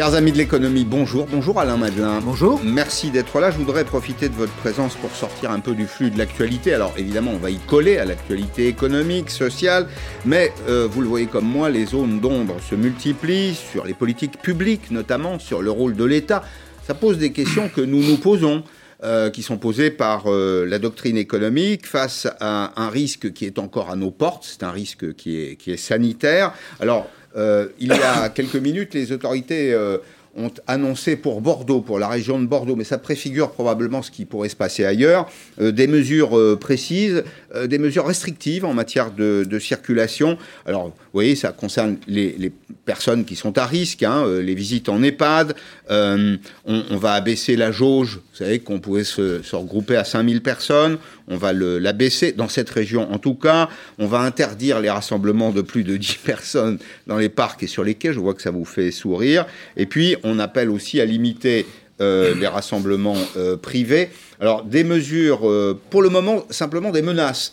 [0.00, 1.26] Chers amis de l'économie, bonjour.
[1.30, 2.22] Bonjour Alain Madelin.
[2.24, 2.58] Bonjour.
[2.64, 3.50] Merci d'être là.
[3.50, 6.72] Je voudrais profiter de votre présence pour sortir un peu du flux de l'actualité.
[6.72, 9.88] Alors évidemment, on va y coller à l'actualité économique, sociale,
[10.24, 14.40] mais euh, vous le voyez comme moi, les zones d'ombre se multiplient sur les politiques
[14.40, 16.44] publiques, notamment sur le rôle de l'État.
[16.86, 18.64] Ça pose des questions que nous nous posons.
[19.02, 23.58] Euh, qui sont posées par euh, la doctrine économique face à un risque qui est
[23.58, 24.44] encore à nos portes.
[24.46, 26.52] C'est un risque qui est, qui est sanitaire.
[26.80, 29.98] Alors, il y a quelques minutes, les autorités euh,
[30.36, 34.24] ont annoncé pour Bordeaux, pour la région de Bordeaux, mais ça préfigure probablement ce qui
[34.24, 35.28] pourrait se passer ailleurs,
[35.60, 37.24] euh, des mesures précises,
[37.66, 40.38] des mesures restrictives en matière de, circulation.
[40.66, 42.52] Alors, vous voyez, ça concerne les,
[42.84, 45.54] personnes qui sont à risque, hein, les visites en EHPAD.
[45.88, 50.42] On, on, va abaisser la jauge, vous savez qu'on pouvait se, se, regrouper à 5000
[50.42, 50.98] personnes
[51.30, 53.68] on va l'abaisser, dans cette région en tout cas.
[53.98, 57.84] On va interdire les rassemblements de plus de 10 personnes dans les parcs et sur
[57.84, 58.12] les quais.
[58.12, 59.46] Je vois que ça vous fait sourire.
[59.76, 61.66] Et puis, on appelle aussi à limiter
[62.00, 64.08] euh, les rassemblements euh, privés.
[64.40, 67.52] Alors, des mesures, euh, pour le moment, simplement des menaces,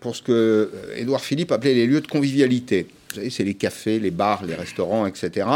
[0.00, 2.88] pour ce que Édouard Philippe appelait les lieux de convivialité.
[3.10, 5.46] Vous savez, c'est les cafés, les bars, les restaurants, etc.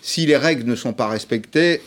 [0.00, 1.82] Si les règles ne sont pas respectées,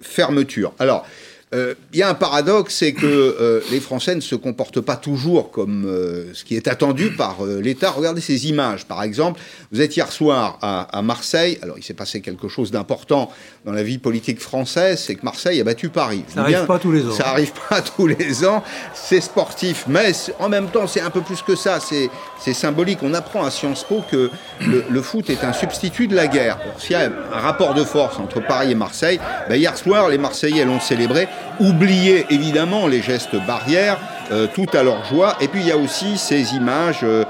[0.00, 0.72] fermeture.
[0.80, 1.06] Alors,
[1.52, 4.94] il euh, y a un paradoxe, c'est que euh, les Français ne se comportent pas
[4.94, 7.90] toujours comme euh, ce qui est attendu par l'État.
[7.90, 9.40] Regardez ces images, par exemple.
[9.72, 11.58] Vous êtes hier soir à, Marseille.
[11.62, 13.32] Alors, il s'est passé quelque chose d'important
[13.64, 16.22] dans la vie politique française, c'est que Marseille a battu Paris.
[16.28, 17.12] Ça n'arrive pas tous les ans.
[17.12, 18.62] Ça n'arrive pas tous les ans.
[18.94, 21.80] C'est sportif, mais en même temps, c'est un peu plus que ça.
[21.80, 23.00] C'est symbolique.
[23.02, 26.58] On apprend à Sciences Po que le, foot est un substitut de la guerre.
[26.78, 30.18] S'il y a un rapport de force entre Paris et Marseille, ben, hier soir, les
[30.18, 31.26] Marseillais l'ont célébré
[31.60, 33.98] oublier évidemment les gestes barrières,
[34.32, 35.36] euh, tout à leur joie.
[35.40, 37.24] Et puis il y a aussi ces images euh,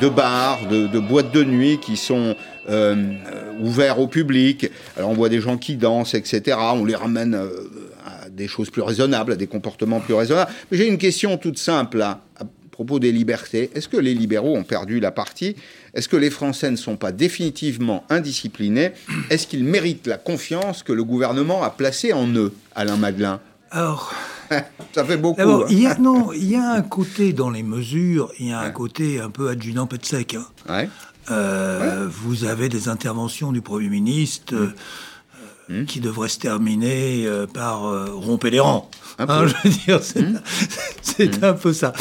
[0.00, 2.34] de bars, de, boîtes de nuit qui sont
[2.68, 3.12] euh,
[3.60, 4.70] ouverts au public.
[4.96, 6.56] Alors on voit des gens qui dansent, etc.
[6.74, 10.50] On les ramène à des choses plus raisonnables, à des comportements plus raisonnables.
[10.70, 12.20] Mais j'ai une question toute simple à
[12.74, 13.70] propos des libertés.
[13.74, 15.54] Est-ce que les libéraux ont perdu la partie?
[15.94, 18.90] Est-ce que les Français ne sont pas définitivement indisciplinés?
[19.30, 23.40] Est-ce qu'ils méritent la confiance que le gouvernement a placée en eux, Alain Madelin?
[23.74, 24.14] Alors,
[24.94, 25.42] ça fait beaucoup.
[25.42, 25.64] Hein.
[25.68, 28.60] il y a, non, il y a un côté dans les mesures, il y a
[28.60, 30.36] un côté un peu adjudant pet sec.
[30.68, 30.86] Hein.
[31.30, 34.74] Euh, vous avez des interventions du Premier ministre euh,
[35.68, 35.86] hmm.
[35.86, 37.80] qui devraient se terminer euh, par
[38.12, 38.88] romper les rangs.
[39.18, 40.22] Hein, je veux dire, c'est.
[40.22, 41.44] Hmm.
[41.44, 41.92] un peu ça.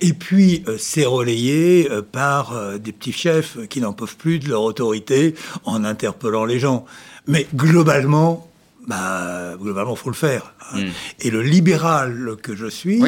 [0.00, 5.34] Et puis, c'est relayé par des petits chefs qui n'en peuvent plus de leur autorité
[5.64, 6.84] en interpellant les gens.
[7.28, 8.45] Mais globalement,
[8.86, 10.54] bah, globalement, il faut le faire.
[10.72, 10.84] Hein.
[10.84, 10.90] Hmm.
[11.20, 13.02] Et le libéral que je suis,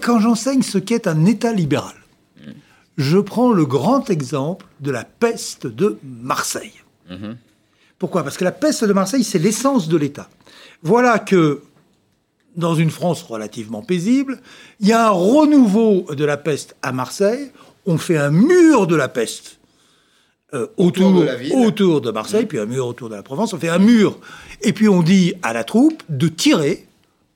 [0.00, 1.94] quand j'enseigne ce qu'est un État libéral,
[2.38, 2.50] hmm.
[2.98, 6.82] je prends le grand exemple de la peste de Marseille.
[7.10, 7.36] Mhm.
[7.98, 8.24] Pourquoi?
[8.24, 10.28] Parce que la peste de Marseille, c'est l'essence de l'État.
[10.82, 11.62] Voilà que
[12.56, 14.40] dans une France relativement paisible,
[14.80, 17.50] il y a un renouveau de la peste à Marseille,
[17.86, 19.58] on fait un mur de la peste
[20.54, 22.48] euh, autour, de autour de Marseille, mmh.
[22.48, 23.54] puis un mur autour de la Provence.
[23.54, 24.18] On fait un mur.
[24.60, 26.86] Et puis on dit à la troupe de tirer,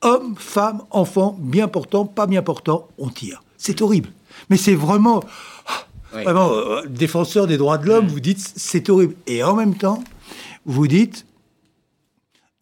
[0.03, 3.43] hommes, femmes, enfants, bien portants, pas bien portants, on tire.
[3.57, 4.11] C'est horrible.
[4.51, 5.25] Mais c'est vraiment,
[6.13, 8.09] vraiment, euh, défenseur des droits de l'homme, mmh.
[8.09, 9.15] vous dites, c'est horrible.
[9.27, 10.05] Et en même temps,
[10.67, 11.25] vous dites,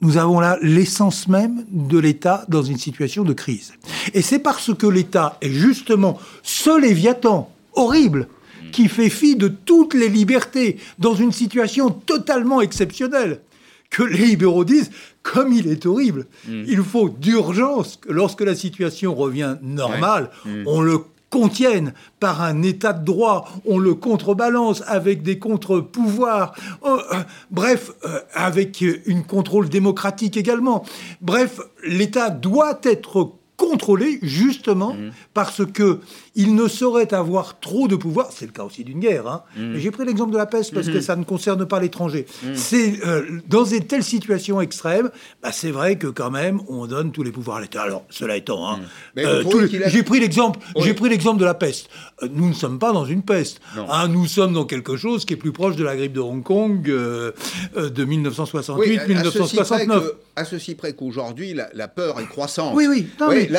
[0.01, 3.73] nous avons là l'essence même de l'État dans une situation de crise.
[4.13, 8.29] Et c'est parce que l'État est justement ce léviathan horrible
[8.75, 13.41] qui fait fi de toutes les libertés dans une situation totalement exceptionnelle
[13.89, 14.91] que les libéraux disent,
[15.23, 16.65] comme il est horrible, mm.
[16.67, 20.65] il faut d'urgence que lorsque la situation revient normale, mm.
[20.67, 20.99] on le
[21.31, 27.19] contienne par un état de droit, on le contrebalance avec des contre-pouvoirs, oh, euh,
[27.53, 30.85] bref, euh, avec une contrôle démocratique également.
[31.21, 35.13] Bref, l'État doit être contrôlé justement mm.
[35.33, 36.01] parce que
[36.35, 38.31] il ne saurait avoir trop de pouvoir.
[38.33, 39.29] C'est le cas aussi d'une guerre.
[39.29, 39.43] Hein.
[39.57, 39.77] Mm.
[39.77, 41.03] j'ai pris l'exemple de la peste parce que mm-hmm.
[41.03, 42.27] ça ne concerne pas l'étranger.
[42.55, 45.11] C'est euh, dans une telle situation extrême,
[45.43, 47.83] bah, c'est vrai que quand même on donne tous les pouvoirs à l'État.
[47.83, 48.81] Alors cela étant, hein,
[49.19, 49.45] euh,
[49.87, 50.59] j'ai pris l'exemple.
[50.77, 51.89] J'ai pris l'exemple de la peste.
[52.23, 53.61] Euh, nous ne sommes pas dans une peste.
[53.77, 56.43] Hein, nous sommes dans quelque chose qui est plus proche de la grippe de Hong
[56.43, 57.35] Kong de
[57.77, 60.03] 1968-1969.
[60.37, 62.75] À, ceci près qu'aujourd'hui la, peur est croissante.
[62.75, 63.09] Oui, oui,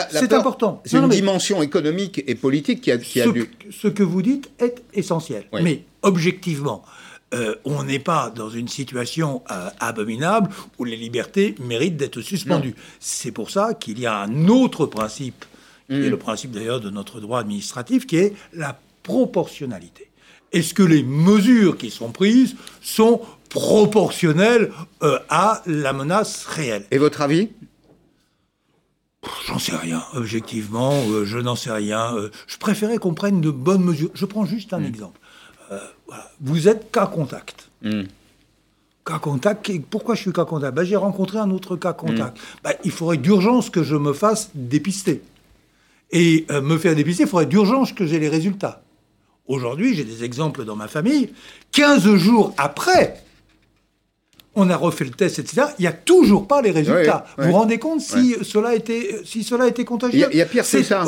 [0.09, 0.81] c'est important.
[0.85, 3.49] C'est une dimension économique et politique qui a, qui a ce, dû...
[3.71, 5.45] ce que vous dites est essentiel.
[5.61, 6.83] Mais objectivement,
[7.33, 12.75] euh, on n'est pas dans une situation euh, abominable où les libertés méritent d'être suspendues.
[12.99, 15.43] C'est pour ça qu'il y a un autre principe,
[15.89, 16.11] qui est mm.
[16.11, 20.09] le principe d'ailleurs de notre droit administratif, qui est la proportionnalité.
[20.53, 24.71] Est-ce que les mesures qui sont prises sont proportionnelles
[25.03, 26.85] euh, à la menace réelle?
[26.91, 27.49] Et votre avis?
[29.47, 32.15] J'en sais rien, objectivement, euh, je n'en sais rien.
[32.15, 34.09] Euh, je préférais qu'on prenne de bonnes mesures.
[34.13, 34.85] Je prends juste un mm.
[34.85, 35.19] exemple.
[36.41, 37.69] Vous êtes cas contact.
[37.81, 38.03] Mm.
[39.05, 40.75] Cas contact, pourquoi je suis cas contact?
[40.75, 42.37] Ben, J'ai rencontré un autre cas contact.
[42.37, 42.41] Mm.
[42.63, 45.21] Ben, il faudrait d'urgence que je me fasse dépister.
[46.11, 48.83] Et me faire dépister, il faudrait d'urgence que j'ai les résultats.
[49.47, 51.29] Aujourd'hui, j'ai des exemples dans ma famille.
[51.71, 53.24] 15 jours après,
[54.55, 55.67] on a refait le test, etc.
[55.79, 57.25] Il n'y a toujours pas les résultats.
[57.37, 60.63] vous vous rendez compte si, cela était, si cela était contagieux Il y, a pire
[60.69, 61.03] que ça.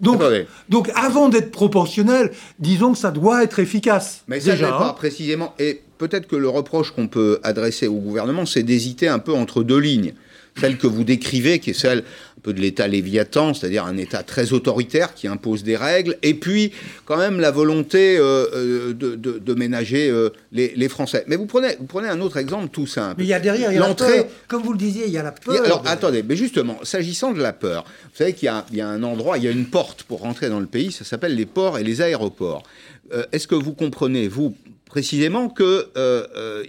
[0.00, 0.28] Donc,
[0.68, 4.22] donc, avant d'être proportionnel, disons que ça doit être efficace.
[4.28, 4.92] Mais ça déjà, pas hein.
[4.94, 5.54] précisément.
[5.58, 9.62] Et peut-être que le reproche qu'on peut adresser au gouvernement, c'est d'hésiter un peu entre
[9.62, 10.14] deux lignes
[10.58, 14.22] celle que vous décrivez, qui est celle un peu de l'État léviathan, c'est-à-dire un État
[14.22, 16.72] très autoritaire qui impose des règles, et puis
[17.04, 21.24] quand même la volonté euh, euh, de, ménager euh, les, Français.
[21.26, 23.16] Mais vous prenez, vous prenez un autre exemple tout simple.
[23.18, 24.26] Mais il y a derrière, il y a l'entrée.
[24.46, 25.64] Comme vous le disiez, il y a la peur.
[25.64, 29.02] alors attendez, mais justement, s'agissant de la peur, vous savez qu'il y, y, a un
[29.02, 31.78] endroit, il y a une porte pour rentrer dans le pays, ça s'appelle les ports
[31.78, 32.62] et les aéroports.
[33.32, 34.56] Est-ce que vous comprenez, vous,
[34.86, 35.84] précisément, qu'il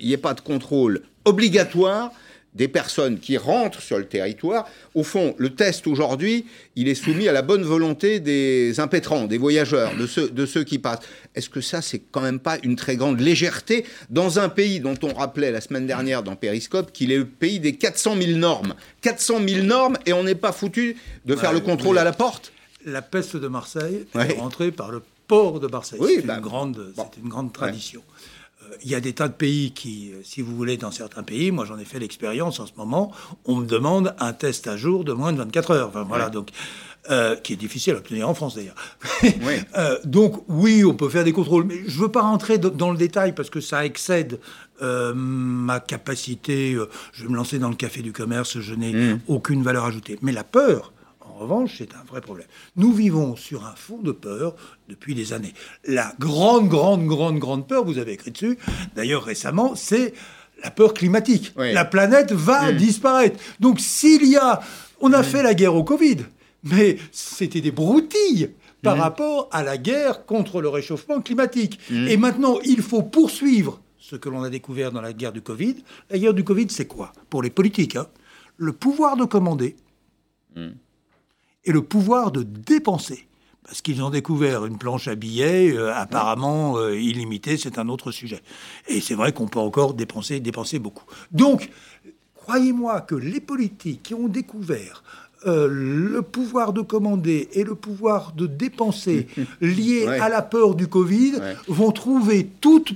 [0.02, 2.12] n'y ait pas de contrôle obligatoire
[2.56, 4.68] des personnes qui rentrent sur le territoire?
[4.96, 6.46] Au fond, le test aujourd'hui,
[6.76, 10.64] il est soumis à la bonne volonté des impétrants, des voyageurs, de ceux, de ceux
[10.64, 11.02] qui passent.
[11.36, 14.98] Est-ce que ça, c'est quand même pas une très grande légèreté dans un pays dont
[15.04, 18.74] on rappelait la semaine dernière dans Périscope qu'il est le pays des 400 000 normes?
[19.02, 22.52] 400 000 normes et on n'est pas foutu de faire le contrôle à la porte?
[22.86, 26.00] La peste de Marseille est rentrée par le port de Marseille.
[26.02, 26.94] Oui, c'est bah, une, grande,
[27.24, 28.02] une grande tradition
[28.84, 31.52] il y a des tas de pays qui, euh, si vous voulez, dans certains pays,
[31.52, 33.12] moi j'en ai fait l'expérience en ce moment,
[33.46, 35.88] on me demande un test à jour de moins de 24 heures.
[35.90, 36.50] Enfin, voilà, donc.
[37.10, 38.76] Euh, qui est difficile à obtenir en France d'ailleurs.
[39.78, 42.92] Euh, donc oui, on peut faire des contrôles, mais je ne veux pas rentrer dans
[42.92, 44.40] le détail parce que ça excède
[44.82, 46.78] ma capacité.
[47.14, 49.22] je vais me lancer dans le café du commerce, je n'ai mmh.
[49.28, 50.20] aucune valeur ajoutée.
[50.22, 50.92] Mais la peur,
[51.40, 52.48] revanche, c'est un vrai problème.
[52.76, 54.56] Nous vivons sur un fond de peur
[54.88, 55.54] depuis des années.
[55.86, 58.58] La grande, grande, grande, grande peur, vous avez écrit dessus,
[58.96, 60.14] d'ailleurs récemment, c'est
[60.64, 61.54] la peur climatique.
[61.56, 62.78] La planète va hmm.
[62.78, 63.40] disparaître.
[63.60, 64.62] Donc s'il y a...
[65.02, 65.24] On a hmm.
[65.24, 66.18] fait la guerre au Covid,
[66.64, 68.52] mais c'était des broutilles
[68.84, 69.02] par hmm.
[69.02, 71.80] rapport à la guerre contre le réchauffement climatique.
[71.90, 75.78] Et maintenant, il faut poursuivre ce que l'on a découvert dans la guerre du Covid.
[76.10, 77.14] La guerre du Covid, c'est quoi?
[77.30, 78.08] Pour les politiques, hein
[78.60, 79.76] le pouvoir de commander
[81.70, 83.28] et le pouvoir de dépenser.
[83.64, 88.12] Parce qu'ils ont découvert une planche à billets euh, apparemment euh, illimitée, c'est un autre
[88.12, 88.42] sujet.
[88.88, 91.06] Et c'est vrai qu'on peut encore dépenser, dépenser beaucoup.
[91.32, 91.70] Donc,
[92.36, 95.04] croyez-moi que les politiques qui ont découvert
[95.48, 99.26] euh, le pouvoir de commander et le pouvoir de dépenser
[99.62, 101.36] liés à la peur du Covid
[101.70, 102.94] vont trouver toute,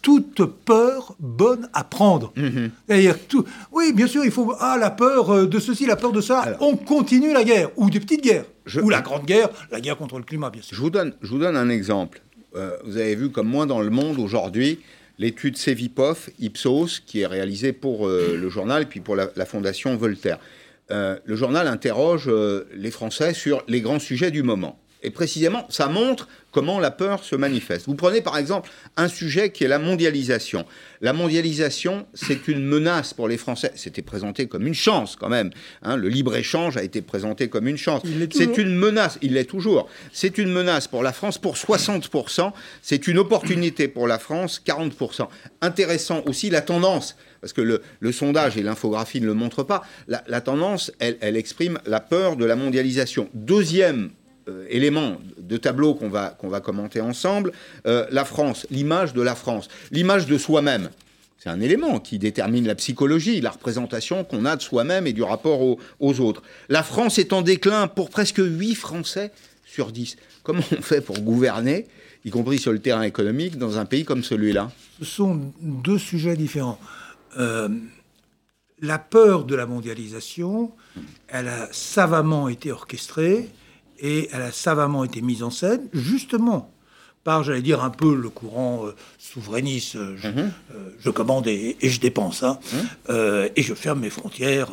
[0.00, 2.32] toute peur bonne à prendre.
[2.86, 6.12] C'est-à-dire, tout, oui, bien sûr, il faut ah, la peur euh, de ceci, la peur
[6.12, 6.56] de ça.
[6.60, 8.44] on continue la guerre, ou des petites guerres,
[8.80, 10.76] ou la grande guerre, la guerre contre le climat, bien sûr.
[10.76, 12.22] Je vous donne, je vous donne un exemple.
[12.54, 14.78] Euh, vous avez vu, comme moi, dans le monde aujourd'hui,
[15.18, 19.96] l'étude Cevipof, Ipsos, qui est réalisée pour le journal et puis pour la, la Fondation
[19.96, 20.38] Voltaire.
[20.90, 24.78] Euh, le journal interroge euh, les Français sur les grands sujets du moment.
[25.02, 27.86] Et précisément, ça montre comment la peur se manifeste.
[27.86, 30.66] Vous prenez par exemple un sujet qui est la mondialisation.
[31.00, 33.72] La mondialisation, c'est une menace pour les Français.
[33.76, 35.50] C'était présenté comme une chance quand même.
[35.82, 35.96] Hein.
[35.96, 38.02] le libre-échange a été présenté comme une chance.
[38.32, 39.88] C'est une menace, il l'est toujours.
[40.12, 42.52] C'est une menace pour la France pour 60%.
[42.82, 45.28] C'est une opportunité pour la France, 40%.
[45.62, 50.40] Intéressant aussi la tendance parce que le, sondage et l'infographie ne le montrent pas, la,
[50.40, 53.28] tendance, elle, exprime la peur de la mondialisation.
[53.34, 54.10] Deuxième
[54.48, 57.52] euh, élément de tableau qu'on va, qu'on va commenter ensemble,
[57.86, 60.90] euh, la France, l'image de la France, l'image de soi-même.
[61.38, 65.22] C'est un élément qui détermine la psychologie, la représentation qu'on a de soi-même et du
[65.22, 66.42] rapport aux, aux, autres.
[66.68, 69.32] La France est en déclin pour presque 8 Français
[69.64, 70.16] sur 10.
[70.42, 71.86] Comment on fait pour gouverner,
[72.26, 74.70] y compris sur le terrain économique, dans un pays comme celui-là?
[74.98, 76.78] Ce sont deux sujets différents.
[77.38, 77.68] Euh,
[78.80, 80.72] la peur de la mondialisation,
[81.28, 83.50] elle a savamment été orchestrée
[83.98, 86.72] et elle a savamment été mise en scène, justement
[87.22, 89.96] par, j'allais dire, un peu le courant euh, souverainiste.
[89.96, 90.52] Euh, mhm.
[90.98, 93.50] Je, commande et, je dépense, hein, mhm.
[93.54, 94.70] et je ferme mes frontières.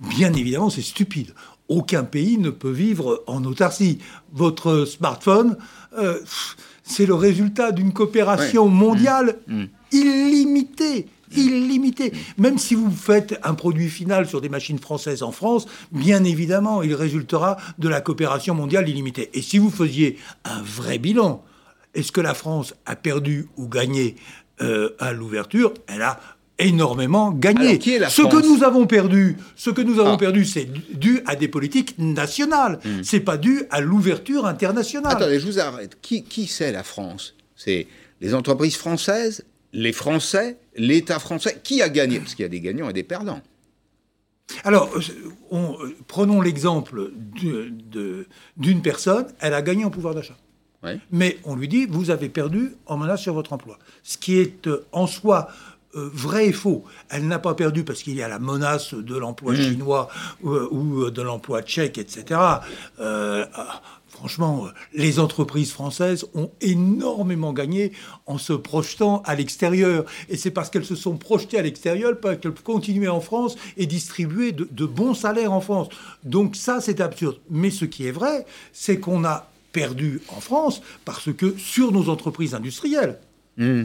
[0.00, 1.32] Bien évidemment, c'est stupide.
[1.68, 4.00] Aucun pays ne peut vivre en autarcie.
[4.32, 5.56] Votre smartphone,
[6.82, 9.68] c'est le résultat d'une coopération mondiale mhm.
[9.92, 12.12] illimitée illimité.
[12.38, 16.82] Même si vous faites un produit final sur des machines françaises en France, bien évidemment,
[16.82, 19.30] il résultera de la coopération mondiale illimitée.
[19.34, 21.42] Et si vous faisiez un vrai bilan,
[21.94, 24.16] Est-ce que la France a perdu ou gagné
[24.60, 25.72] euh, à l'ouverture?
[25.86, 26.18] Elle a
[26.58, 27.80] énormément gagné.
[27.80, 30.18] ce que nous avons perdu, ce que nous avons ah.
[30.18, 32.78] perdu, c'est dû à des politiques nationales.
[32.82, 33.04] Ce hmm.
[33.04, 35.12] C'est pas dû à l'ouverture internationale.
[35.12, 35.98] Attendez, je vous arrête.
[36.00, 37.34] Qui, qui c'est la France?
[37.56, 37.86] C'est
[38.20, 41.60] les entreprises françaises, les Français, l'État français.
[41.62, 42.20] Qui a gagné?
[42.20, 43.42] Parce qu'il y a des gagnants et des perdants.
[44.62, 44.90] Alors,
[45.52, 50.36] euh, prenons l'exemple d'une personne, elle a gagné en pouvoir d'achat.
[51.10, 53.78] Mais on lui dit, vous avez perdu en menace sur votre emploi.
[54.02, 55.48] Ce qui est euh, en soi
[55.96, 56.84] euh, vrai et faux.
[57.08, 59.56] Elle n'a pas perdu parce qu'il y a la menace de l'emploi mmh.
[59.56, 60.08] chinois
[60.42, 62.38] ou, de l'emploi tchèque, etc.
[64.14, 67.90] Franchement, les entreprises françaises ont énormément gagné
[68.26, 70.04] en se projetant à l'extérieur.
[70.28, 73.86] Et c'est parce qu'elles se sont projetées à l'extérieur qu'elles peuvent continuer en France et
[73.86, 75.88] distribuer de, bons salaires en France.
[76.22, 77.40] Donc ça, c'est absurde.
[77.50, 82.08] Mais ce qui est vrai, c'est qu'on a perdu en France parce que sur nos
[82.08, 83.18] entreprises industrielles,
[83.56, 83.82] mmh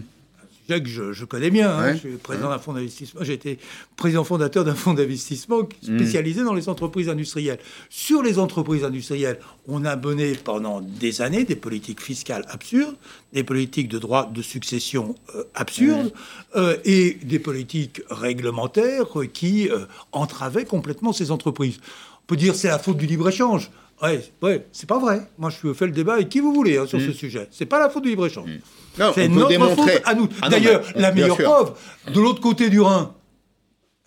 [0.77, 1.69] que je, connais bien.
[1.71, 1.93] Hein.
[1.93, 3.21] je suis président d'un fonds d'investissement.
[3.23, 3.59] J'ai été
[3.95, 5.97] président fondateur d'un fonds d'investissement mm.
[5.97, 7.59] spécialisé dans les entreprises industrielles.
[7.89, 12.95] Sur les entreprises industrielles, on a mené pendant des années des politiques fiscales absurdes,
[13.33, 16.13] des politiques de droit de succession euh, absurdes
[16.55, 21.77] euh, et des politiques réglementaires qui euh, entravaient complètement ces entreprises.
[22.23, 23.71] On peut dire c'est la faute du libre-échange.
[24.01, 25.21] Ouais, ouais, c'est pas vrai.
[25.37, 27.13] Moi, je fais le débat avec qui vous voulez hein, sur ce mm.
[27.13, 27.47] sujet.
[27.51, 28.49] C'est pas la faute du libre-échange.
[28.49, 29.03] Mm.
[29.13, 29.93] C'est notre démontrer...
[29.93, 30.29] faute à nous.
[30.41, 31.73] Ah D'ailleurs, la meilleure preuve,
[32.13, 33.13] de l'autre côté du Rhin,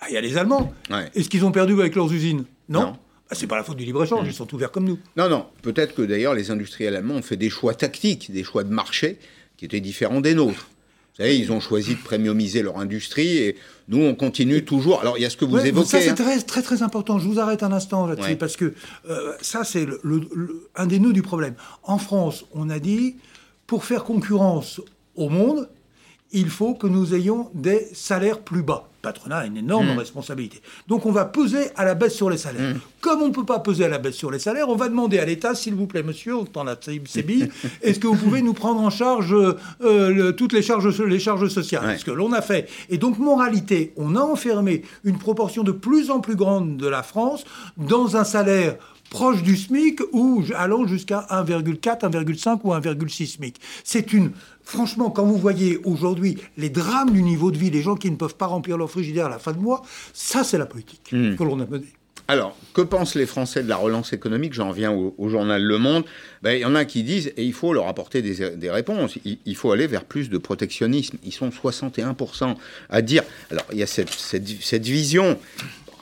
[0.01, 0.73] ah, il y a les Allemands.
[1.15, 2.45] Est-ce qu'ils ont perdu avec leurs usines?
[2.69, 2.81] Non.
[2.81, 2.93] non.
[2.93, 4.31] Bah, c'est pas la faute du libre-échange, mm.
[4.31, 4.99] ils sont ouverts comme nous.
[5.17, 5.47] Non, non.
[5.63, 9.19] Peut-être que d'ailleurs, les industriels allemands ont fait des choix tactiques, des choix de marché
[9.57, 10.69] qui étaient différents des nôtres.
[11.13, 13.57] Vous savez, ils ont choisi de premiumiser leur industrie et
[13.89, 15.01] nous, on continue toujours.
[15.03, 15.87] Alors, il y a ce que vous évoquez.
[15.87, 16.15] Ça, c'est hein.
[16.15, 17.19] très, très, très important.
[17.19, 18.73] Je vous arrête un instant là-dessus parce que
[19.11, 19.87] euh, ça, c'est
[20.75, 21.55] un des nœuds du problème.
[21.83, 23.17] En France, on a dit,
[23.67, 24.81] pour faire concurrence
[25.15, 25.69] au monde,
[26.31, 28.89] il faut que nous ayons des salaires plus bas.
[29.03, 29.99] Le patronat a une énorme mmh.
[29.99, 30.63] responsabilité.
[30.87, 32.77] Donc on va peser à la baisse sur les salaires.
[32.77, 32.81] Mmh.
[33.01, 35.19] Comme on ne peut pas peser à la baisse sur les salaires, on va demander
[35.19, 37.49] à l'État, s'il vous plaît, monsieur, on a ces billes,
[37.83, 41.99] est-ce que vous pouvez nous prendre en charge euh, toutes les charges, les charges sociales?
[41.99, 42.69] Ce que l'on a fait.
[42.91, 47.03] Et donc, moralité, on a enfermé une proportion de plus en plus grande de la
[47.03, 47.45] France
[47.77, 48.77] dans un salaire
[49.13, 53.61] proche du SMIC ou allant jusqu'à 1,4, 1,5 ou 1,6 SMIC.
[53.85, 54.33] C'est une
[54.65, 58.17] Franchement, quand vous voyez aujourd'hui les drames du niveau de vie, les gens qui ne
[58.17, 59.83] peuvent pas remplir leur frigidaire à la fin de mois,
[60.15, 61.35] ça c'est la politique hmm.
[61.37, 61.93] que l'on a menée.
[62.29, 64.55] Alors, que pensent les Français de la relance économique?
[64.55, 66.05] J'en reviens au, journal Le Monde.
[66.43, 69.57] Ben, il y en a qui disent, et il faut leur apporter des, réponses, il,
[69.57, 71.19] faut aller vers plus de protectionnisme.
[71.25, 72.55] Ils sont 61%
[72.89, 73.25] à dire...
[73.51, 75.37] Alors, il y a cette, vision,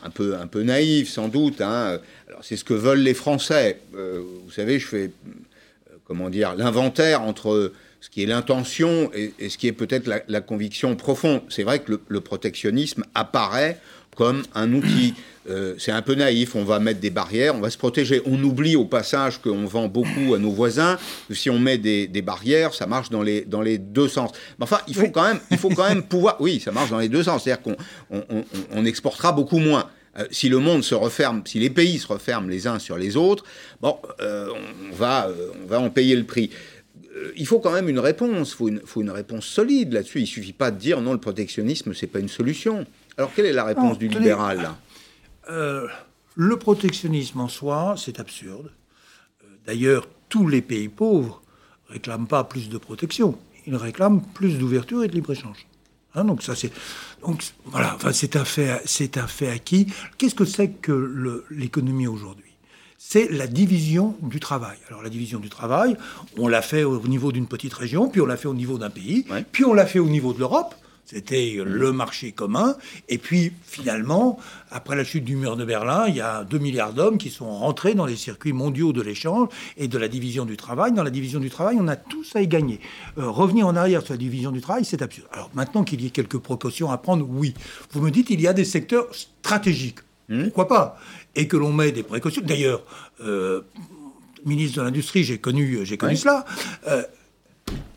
[0.04, 0.64] un peu, un peu
[1.04, 1.99] sans doute, hein.
[2.28, 3.80] alors c'est ce que veulent les Français.
[3.95, 9.49] Euh, vous savez, je fais, euh, comment dire, l'inventaire entre ce qui est l'intention et,
[9.49, 11.42] ce qui est peut-être la, conviction profonde.
[11.49, 13.78] C'est vrai que le, protectionnisme apparaît
[14.17, 15.14] comme un outil.
[15.49, 18.21] Euh, c'est un peu naïf, on va mettre des barrières, on va se protéger.
[18.26, 20.99] On oublie au passage qu'on vend beaucoup à nos voisins,
[21.31, 24.33] si on met des, barrières, ça marche dans les, dans les deux sens.
[24.59, 26.37] Mais enfin, il faut, quand même, il faut quand même pouvoir...
[26.40, 29.88] Oui, ça marche dans les deux sens, c'est-à-dire qu'on on, exportera beaucoup moins.
[30.19, 33.17] Euh, si le monde se referme, si les pays se referment les uns sur les
[33.17, 33.45] autres,
[33.81, 34.49] bon, euh,
[34.90, 35.29] on, va,
[35.64, 36.50] on va en payer le prix.
[37.37, 40.19] Il faut quand même une réponse, il faut une, réponse solide là-dessus.
[40.19, 42.87] Il ne suffit pas de dire non, le protectionnisme, ce n'est pas une solution.
[43.21, 44.71] Alors quelle est la réponse du libéral
[45.50, 45.87] euh,
[46.37, 48.73] Le protectionnisme en soi, c'est absurde.
[49.45, 51.43] Euh, d'ailleurs, tous les pays pauvres
[51.87, 53.39] ne réclament pas plus de protection.
[53.67, 55.67] Ils réclament plus d'ouverture et de libre-échange.
[56.15, 56.73] Hein, donc ça c'est
[57.21, 59.89] donc voilà, enfin, c'est un fait, c'est un fait acquis.
[60.17, 62.55] Qu'est-ce que c'est que l'économie aujourd'hui?
[62.97, 64.79] C'est la division du travail.
[64.89, 65.95] Alors la division du travail,
[66.39, 68.89] on l'a fait au niveau d'une petite région, puis on l'a fait au niveau d'un
[68.89, 70.75] pays, puis on l'a fait au niveau de l'Europe.
[71.11, 72.76] C'était le marché commun.
[73.09, 74.38] Et puis, finalement,
[74.71, 77.50] après la chute du mur de Berlin, il y a 2 milliards d'hommes qui sont
[77.50, 80.93] rentrés dans les circuits mondiaux de l'échange et de la division du travail.
[80.93, 82.79] Dans la division du travail, on a tous à y gagner.
[83.19, 85.26] Euh, revenir en arrière sur la division du travail, c'est absurde.
[85.33, 87.55] Alors maintenant qu'il y ait quelques précautions à prendre, oui.
[87.90, 89.99] Vous me dites, il y a des secteurs stratégiques.
[90.29, 90.45] Hmm.
[90.45, 91.00] Pourquoi pas?
[91.35, 92.43] Et que l'on met des précautions.
[92.45, 92.85] D'ailleurs,
[93.21, 93.62] euh,
[94.47, 96.45] ministre de l'Industrie, j'ai connu, j'ai connu cela.
[96.87, 97.02] Euh,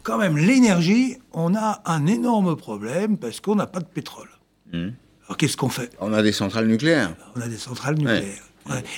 [0.03, 4.29] quand même, l'énergie, on a un énorme problème parce qu'on n'a pas de pétrole.
[4.71, 4.89] Hmm.
[5.25, 5.91] Alors qu'est-ce qu'on fait?
[5.99, 7.15] On a des centrales nucléaires.
[7.35, 8.43] On a des centrales nucléaires.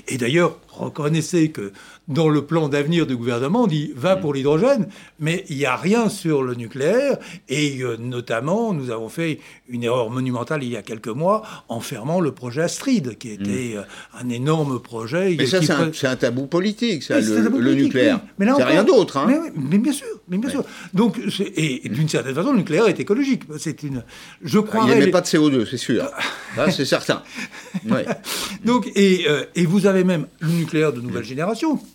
[0.08, 1.72] Et d'ailleurs, reconnaissez que
[2.08, 4.88] dans le plan d'avenir du gouvernement, on dit va pour l'hydrogène,
[5.20, 7.18] mais il n'y a rien sur le nucléaire.
[7.50, 11.80] Et euh, notamment, nous avons fait une erreur monumentale il y a quelques mois en
[11.80, 13.78] fermant le projet Astrid, qui était mm.
[13.78, 15.36] euh, un énorme projet.
[15.38, 18.20] Mais ça, c'est un, tabou politique, ça, le, nucléaire.
[18.38, 19.18] Mais c'est rien d'autre.
[19.18, 19.52] Hein.
[19.56, 20.64] Mais, bien sûr, mais bien sûr.
[20.94, 21.20] Donc,
[21.56, 23.44] et, d'une certaine façon, le nucléaire est écologique.
[23.58, 24.04] C'est une.
[24.44, 24.86] Je crois.
[24.88, 26.06] Il n'émet pas de CO2, c'est sûr.
[26.72, 27.24] c'est certain.
[28.64, 31.46] Donc, et, euh, et vous avez même le nucléaire de nouvelle génération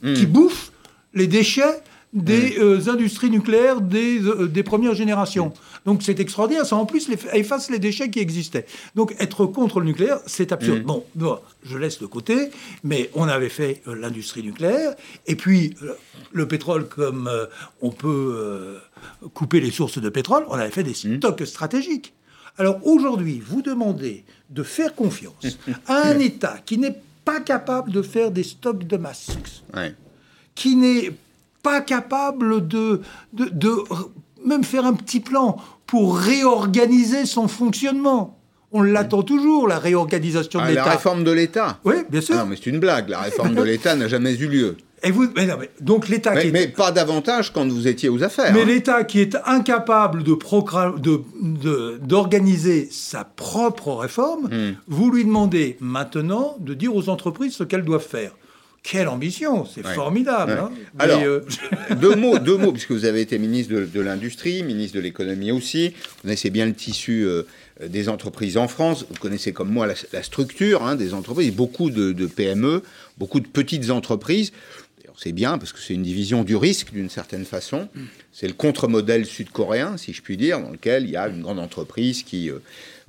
[0.02, 0.14] Hmm.
[0.14, 0.72] qui bouffent
[1.14, 2.62] les déchets des hmm.
[2.62, 5.52] euh, industries nucléaires des, euh, des premières générations.
[5.86, 8.66] Donc c'est extraordinaire, ça en plus les, efface les déchets qui existaient.
[8.96, 10.82] Donc être contre le nucléaire, c'est absurde.
[10.82, 11.02] Hmm.
[11.14, 12.50] Bon, je laisse de côté,
[12.82, 14.94] mais on avait fait euh, l'industrie nucléaire,
[15.26, 15.74] et puis
[16.32, 17.30] le pétrole, comme
[17.80, 18.78] on peut
[19.34, 22.12] couper les sources de pétrole, on avait fait des stocks stratégiques.
[22.58, 28.02] Alors aujourd'hui, vous demandez de faire confiance à un État qui n'est pas capable de
[28.02, 29.30] faire des stocks de masse,
[30.54, 31.12] qui n'est
[31.62, 33.84] pas capable de, de,
[34.44, 38.38] même faire un petit plan pour réorganiser son fonctionnement.
[38.72, 40.84] On l'attend toujours, la réorganisation de ah, l'État.
[40.84, 42.36] La réforme de l'État Oui, bien sûr.
[42.36, 43.08] non, mais c'est une blague.
[43.08, 44.76] La réforme de l'État n'a jamais eu lieu.
[45.02, 48.22] Et vous, mais non, mais, donc l'État mais, mais, pas davantage quand vous étiez aux
[48.22, 48.52] affaires.
[48.52, 48.66] Mais hein.
[48.66, 50.36] l'État qui est incapable de
[51.98, 54.76] d'organiser sa propre réforme, hmm.
[54.88, 58.32] vous lui demandez maintenant de dire aux entreprises ce qu'elles doivent faire.
[58.82, 60.52] Quelle ambition, c'est formidable.
[60.52, 60.70] Hein.
[60.98, 61.44] Alors, euh,
[62.00, 65.90] deux mots, deux mots, puisque vous avez été ministre de, l'industrie, ministre de l'économie aussi.
[65.90, 67.42] Vous connaissez bien le tissu euh,
[67.86, 69.04] des entreprises en France.
[69.10, 72.82] Vous connaissez comme moi la, structure hein, des entreprises, beaucoup de, de, PME,
[73.18, 74.52] beaucoup de petites entreprises
[75.16, 77.88] c'est bien parce que c'est une division du risque d'une certaine façon.
[78.32, 81.58] C'est le contre-modèle sud-coréen, si je puis dire, dans lequel il y a une grande
[81.58, 82.58] entreprise qui euh,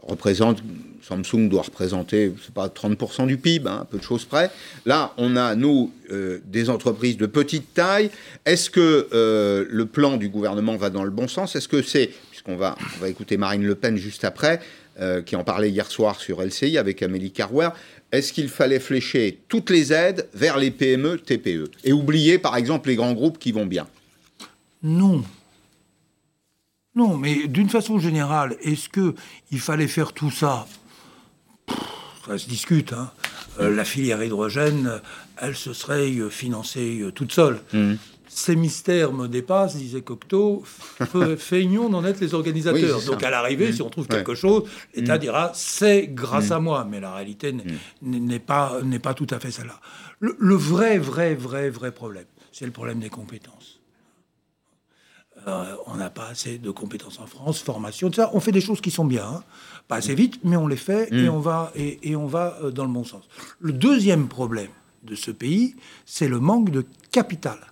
[0.04, 0.64] représente,
[1.02, 4.52] Samsung doit représenter, c'est pas 30% du PIB, hein, peu de choses près.
[4.86, 8.10] Là, on a, nous, euh, des entreprises de petite taille.
[8.46, 11.56] Est-ce que euh, le plan du gouvernement va dans le bon sens?
[11.56, 14.60] Est-ce que c'est, puisqu'on va, on va écouter Marine Le Pen juste après,
[15.26, 17.70] qui en parlait hier soir sur LCI avec Amélie Carwer,
[18.12, 22.90] est-ce qu'il fallait flécher toutes les aides vers les PME, TPE Et oublier, par exemple,
[22.90, 23.88] les grands groupes qui vont bien?
[24.84, 25.24] Non.
[26.96, 30.68] Non, mais d'une façon générale, est-ce qu'il fallait faire tout ça?
[32.28, 32.94] Ça se discute.
[32.94, 33.12] Hein.
[33.60, 35.02] Euh, la filière hydrogène,
[35.38, 37.60] elle se serait financée euh, toute seule.
[37.74, 37.94] Mmh
[38.34, 40.64] ces mystères me dépassent, disait Cocteau,
[41.38, 43.02] feignons d'en être les organisateurs.
[43.04, 44.64] Donc à l'arrivée, si on trouve quelque chose,
[44.96, 45.20] l'État mm.
[45.20, 46.54] dira c'est grâce mm.
[46.54, 47.54] à moi, mais la réalité
[48.02, 49.80] n'est pas, pas tout à fait celle-là.
[50.20, 53.80] Le, vrai, vrai, vrai, vrai problème, c'est le problème des compétences.
[55.48, 58.30] Euh, on n'a pas assez de compétences en France, formation, tout ça.
[58.34, 59.44] On fait des choses qui sont bien, hein.
[59.88, 62.72] pas assez vite, mais on les fait et on va, et, et on va euh,
[62.72, 63.24] dans le bon sens.
[63.60, 64.70] Le deuxième problème
[65.04, 67.71] de ce pays, c'est le manque de capital.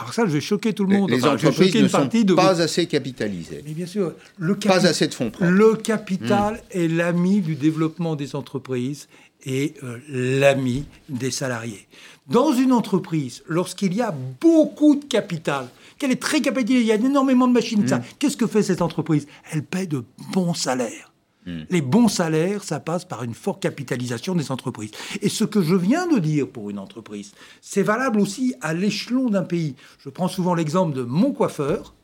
[0.00, 1.10] Alors ça, je vais choquer tout le monde.
[1.10, 3.62] Les entreprises ne sont pas assez capitalisées.
[3.66, 5.50] Mais bien sûr, le pas assez de fonds propres.
[5.50, 9.08] Le capital est l'ami du développement des entreprises
[9.44, 11.86] et euh, l'ami des salariés.
[12.28, 15.66] Dans une entreprise, lorsqu'il y a beaucoup de capital,
[15.98, 18.02] qu'elle est très capitalisée, il y a énormément de machines, ça, hmm.
[18.18, 19.26] qu'est-ce que fait cette entreprise?
[19.50, 21.09] Elle paie de bons salaires.
[21.50, 21.64] Hmm.
[21.68, 24.92] Les bons salaires, ça passe par une forte capitalisation des entreprises.
[25.20, 29.30] Et ce que je viens de dire pour une entreprise, c'est valable aussi à l'échelon
[29.30, 29.74] d'un pays.
[29.98, 31.94] Je prends souvent l'exemple de mon coiffeur.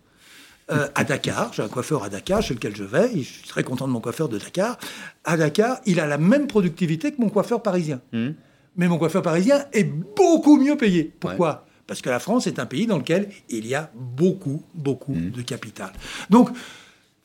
[0.73, 3.63] Euh, à Dakar, j'ai un coiffeur à Dakar chez lequel je vais, je suis très
[3.63, 4.79] content de mon coiffeur de Dakar.
[5.23, 8.01] À Dakar, il a la même productivité que mon coiffeur parisien.
[8.13, 8.31] Hmm.
[8.75, 11.13] Mais mon coiffeur parisien est beaucoup mieux payé.
[11.21, 11.67] Pourquoi?
[11.87, 15.31] Parce que la France est un pays dans lequel il y a beaucoup, beaucoup hmm.
[15.31, 15.93] de capital.
[16.31, 16.51] Donc,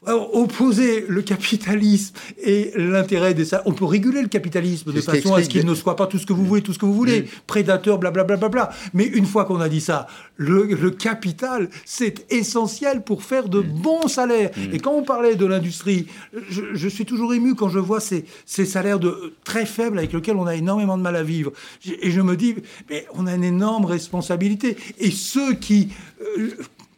[0.08, 5.44] opposer le capitalisme et l'intérêt des ça on peut réguler le capitalisme de façon à
[5.44, 7.26] ce qu'il ne soit pas tout ce que vous voulez tout ce que vous voulez.
[7.46, 12.26] Prédateur blablabla bla, bla, bla, mais une fois qu'on a dit ça le, capital c'est
[12.32, 13.82] essentiel pour faire de mm.
[13.82, 14.50] bons salaires.
[14.58, 14.74] Mm.
[14.74, 16.08] et quand on parlait de l'industrie
[16.50, 20.36] je, suis toujours ému quand je vois ces, ces salaires de très faibles avec lesquels
[20.36, 21.52] on a énormément de mal à vivre.
[22.02, 22.56] Et je me dis
[22.90, 24.78] mais on a une énorme responsabilité.
[25.00, 25.90] Et ceux qui
[26.38, 26.50] euh,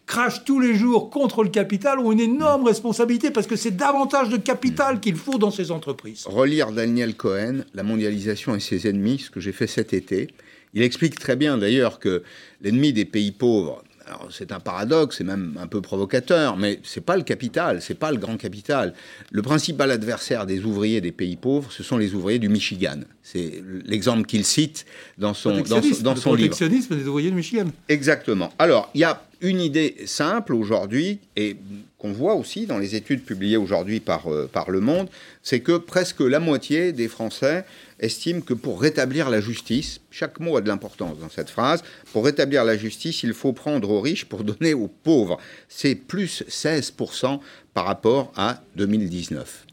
[0.05, 4.29] crachent tous les jours contre le capital ont une énorme responsabilité parce que c'est davantage
[4.29, 6.25] de capital qu'il faut dans ces entreprises.
[6.25, 10.29] Relire Daniel Cohen, La mondialisation et ses ennemis, ce que j'ai fait cet été.
[10.73, 12.23] Il explique très bien d'ailleurs que
[12.61, 13.83] l'ennemi des pays pauvres,
[14.29, 18.11] c'est un paradoxe, c'est même un peu provocateur, mais c'est pas le capital, c'est pas
[18.11, 18.93] le grand capital.
[19.31, 22.99] Le principal adversaire des ouvriers des pays pauvres, ce sont les ouvriers du Michigan.
[23.21, 24.85] C'est l'exemple qu'il cite
[25.17, 26.49] dans son, dans, dans son livre.
[26.49, 27.65] protectionnisme des ouvriers du Michigan.
[27.87, 28.51] Exactement.
[28.59, 31.57] Alors, il y a une idée simple aujourd'hui, et
[31.97, 35.09] qu'on voit aussi dans les études publiées aujourd'hui par, euh, par Le Monde,
[35.41, 37.65] c'est que presque la moitié des Français
[37.99, 42.25] estiment que pour rétablir la justice, chaque mot a de l'importance dans cette phrase, pour
[42.25, 45.37] rétablir la justice, il faut prendre aux riches pour donner aux pauvres.
[45.69, 47.39] C'est plus 16%
[47.73, 49.65] par rapport à 2019.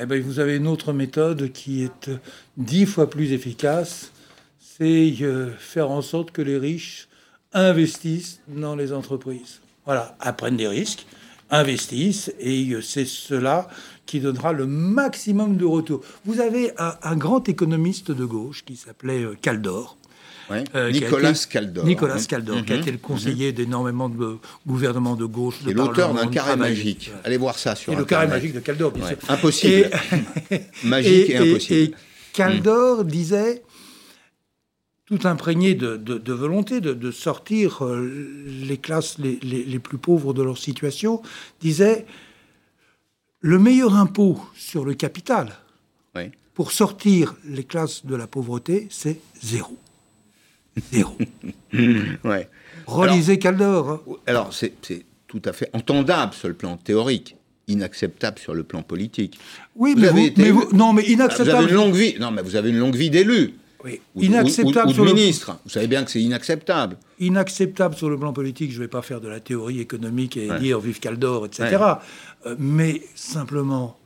[0.00, 2.10] Eh ben, vous avez une autre méthode qui est
[2.56, 4.10] dix fois plus efficace,
[4.58, 7.08] c'est euh, faire en sorte que les riches
[7.54, 9.60] investissent dans les entreprises.
[9.86, 11.06] Voilà, apprennent des risques,
[11.50, 13.68] investissent, et euh, c'est cela
[14.06, 16.02] qui donnera le maximum de retour.
[16.24, 19.96] Vous avez un, grand économiste de gauche qui s'appelait euh, Caldor.
[20.92, 21.86] Nicolas Caldor.
[21.86, 23.56] Nicolas Caldor, qui a été le conseiller mhm.
[23.56, 24.36] d'énormément de
[24.66, 25.60] gouvernements de gauche.
[25.66, 27.10] Et l'auteur d'un carré magique.
[27.24, 29.16] Allez voir ça sur et le carré magique de Caldor, bien sûr.
[29.28, 29.90] Impossible.
[30.84, 31.74] Magique et, impossible.
[31.74, 31.94] Et
[32.34, 33.62] Caldor disait
[35.06, 38.10] tout imprégné de, volonté de, sortir euh,
[38.46, 41.22] les classes les, plus pauvres de leur situation,
[41.60, 42.06] disait
[43.40, 45.58] le meilleur impôt sur le capital
[46.54, 49.76] pour sortir les classes de la pauvreté, c'est zéro.
[50.92, 51.16] Zéro.
[52.24, 52.48] ouais.
[52.86, 53.90] Relisez Caldor.
[53.90, 54.00] Hein.
[54.26, 54.72] Alors, c'est
[55.26, 57.36] tout à fait entendable sur le plan théorique
[57.66, 59.38] inacceptable sur le plan politique.
[59.74, 61.50] Oui, mais, vous, non, mais inacceptable.
[61.50, 62.14] Vous avez une longue vie.
[62.20, 63.54] Non, mais vous avez une longue vie d'élu.
[63.84, 64.00] Oui.
[64.16, 65.58] Inacceptable ou, ministre.
[65.64, 66.96] Vous savez bien que c'est inacceptable.
[67.20, 68.70] Inacceptable sur le plan politique.
[68.72, 71.76] Je ne vais pas faire de la théorie économique et dire vive Caldor, etc.
[72.46, 73.98] Euh, mais simplement,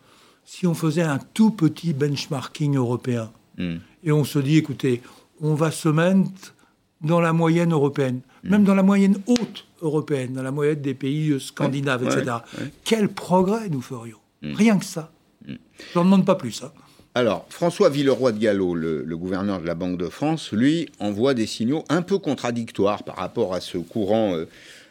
[0.45, 3.77] si on faisait un tout petit benchmarking européen hmm.
[4.03, 5.01] et on se dit, écoutez,
[5.41, 6.55] on va se mettre
[7.01, 8.51] dans la moyenne européenne, hmm.
[8.51, 12.39] même dans la moyenne haute européenne, dans la moyenne des pays euh, scandinaves, etc.
[12.83, 14.19] Quel progrès nous ferions?
[14.43, 14.55] Hmm.
[14.55, 15.13] Rien que ça.
[15.47, 15.55] Je
[15.95, 16.63] n'en demande pas plus.
[16.65, 16.73] Hein.
[17.19, 21.49] Alors, François Villeroy de Gallo, le, gouverneur de la Banque de France, lui, envoie des
[21.49, 24.45] signaux un peu contradictoires par rapport à ce courant euh,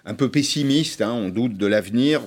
[0.03, 1.01] un peu pessimiste.
[1.01, 1.13] Hein.
[1.13, 2.21] on doute de l'avenir.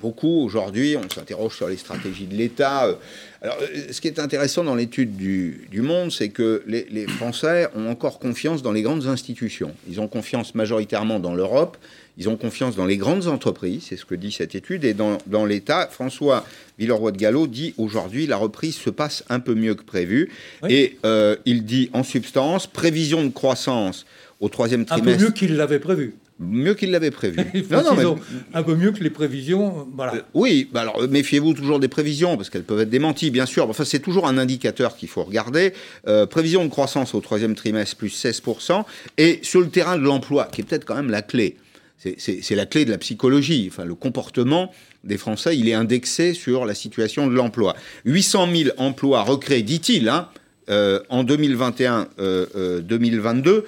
[0.00, 2.86] Beaucoup aujourd'hui, on s'interroge sur les stratégies de l'État.
[2.86, 2.94] Euh.
[3.42, 7.66] Alors, euh, ce qui est intéressant dans l'étude du, Monde, c'est que les, les, Français
[7.74, 9.74] ont encore confiance dans les grandes institutions.
[9.88, 11.76] Ils ont confiance majoritairement dans l'Europe
[12.20, 15.46] ils ont confiance dans les grandes entreprises, c'est ce que dit cette étude, et dans,
[15.46, 15.88] l'État.
[15.90, 16.44] François
[16.78, 20.30] Villeroy de Gallo dit aujourd'hui la reprise se passe un peu mieux que prévu.
[20.68, 24.04] Et euh, il dit en substance prévision de croissance
[24.38, 25.08] au troisième trimestre.
[25.08, 26.14] Un peu mieux qu'il l'avait prévu.
[26.38, 27.38] Mieux qu'il l'avait prévu.
[27.70, 28.18] non, non,
[28.52, 29.88] Un peu mieux que les prévisions.
[29.94, 30.16] Voilà.
[30.16, 33.66] Euh, oui, bah alors méfiez-vous toujours des prévisions, parce qu'elles peuvent être démenties, bien sûr.
[33.70, 35.72] Enfin, c'est toujours un indicateur qu'il faut regarder.
[36.06, 38.84] Euh, prévision de croissance au troisième trimestre, plus 16%.
[39.16, 41.56] Et sur le terrain de l'emploi, qui est peut-être quand même la clé.
[42.00, 43.68] C'est la clé de la psychologie.
[43.70, 44.72] Enfin, le comportement
[45.04, 47.76] des Français, il est indexé sur la situation de l'emploi.
[48.06, 50.30] 800 000 emplois recréés, dit-il, hein,
[50.70, 53.64] euh, en 2021-2022.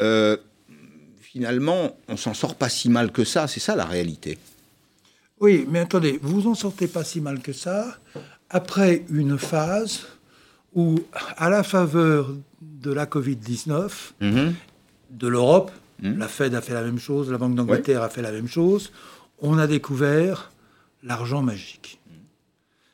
[0.00, 0.36] Euh,
[1.20, 3.48] finalement, on s'en sort pas si mal que ça.
[3.48, 4.38] C'est ça la réalité.
[5.40, 7.98] Oui, mais attendez, vous en sortez pas si mal que ça
[8.48, 10.06] après une phase
[10.74, 11.00] où,
[11.36, 13.90] à la faveur de la Covid-19,
[14.20, 14.52] mm-hmm.
[15.10, 16.18] de l'Europe, Hmm.
[16.18, 18.92] La Fed a fait la même chose, la Banque d'Angleterre a fait la même chose.
[19.40, 20.50] On a découvert
[21.02, 22.00] l'argent magique.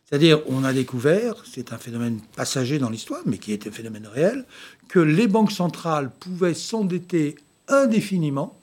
[0.05, 4.07] C'est-à-dire, on a découvert, c'est un phénomène passager dans l'histoire, mais qui est un phénomène
[4.07, 4.45] réel,
[4.89, 7.37] que les banques centrales pouvaient s'endetter
[7.69, 8.57] indéfiniment,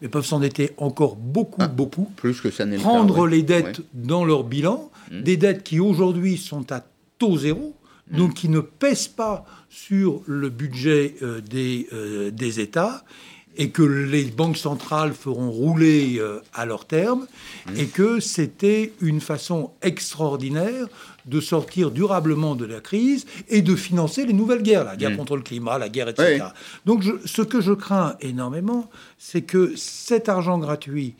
[0.00, 4.44] mais peuvent s'endetter encore beaucoup, ah, beaucoup, plus que ça prendre les dettes dans leur
[4.44, 5.22] bilan, hmm.
[5.22, 6.84] des dettes qui aujourd'hui sont à
[7.18, 7.74] taux zéro,
[8.12, 13.04] donc qui ne pèsent pas sur le budget euh, des, euh, des, États
[13.56, 17.26] et que les banques centrales feront rouler euh, à leur terme,
[17.66, 17.76] mmh.
[17.76, 20.86] et que c'était une façon extraordinaire
[21.26, 25.16] de sortir durablement de la crise et de financer les nouvelles guerres, la guerre mmh.
[25.16, 26.46] contre le climat, la guerre, etc.
[26.86, 31.14] Donc ce que je crains énormément, c'est que cet argent gratuit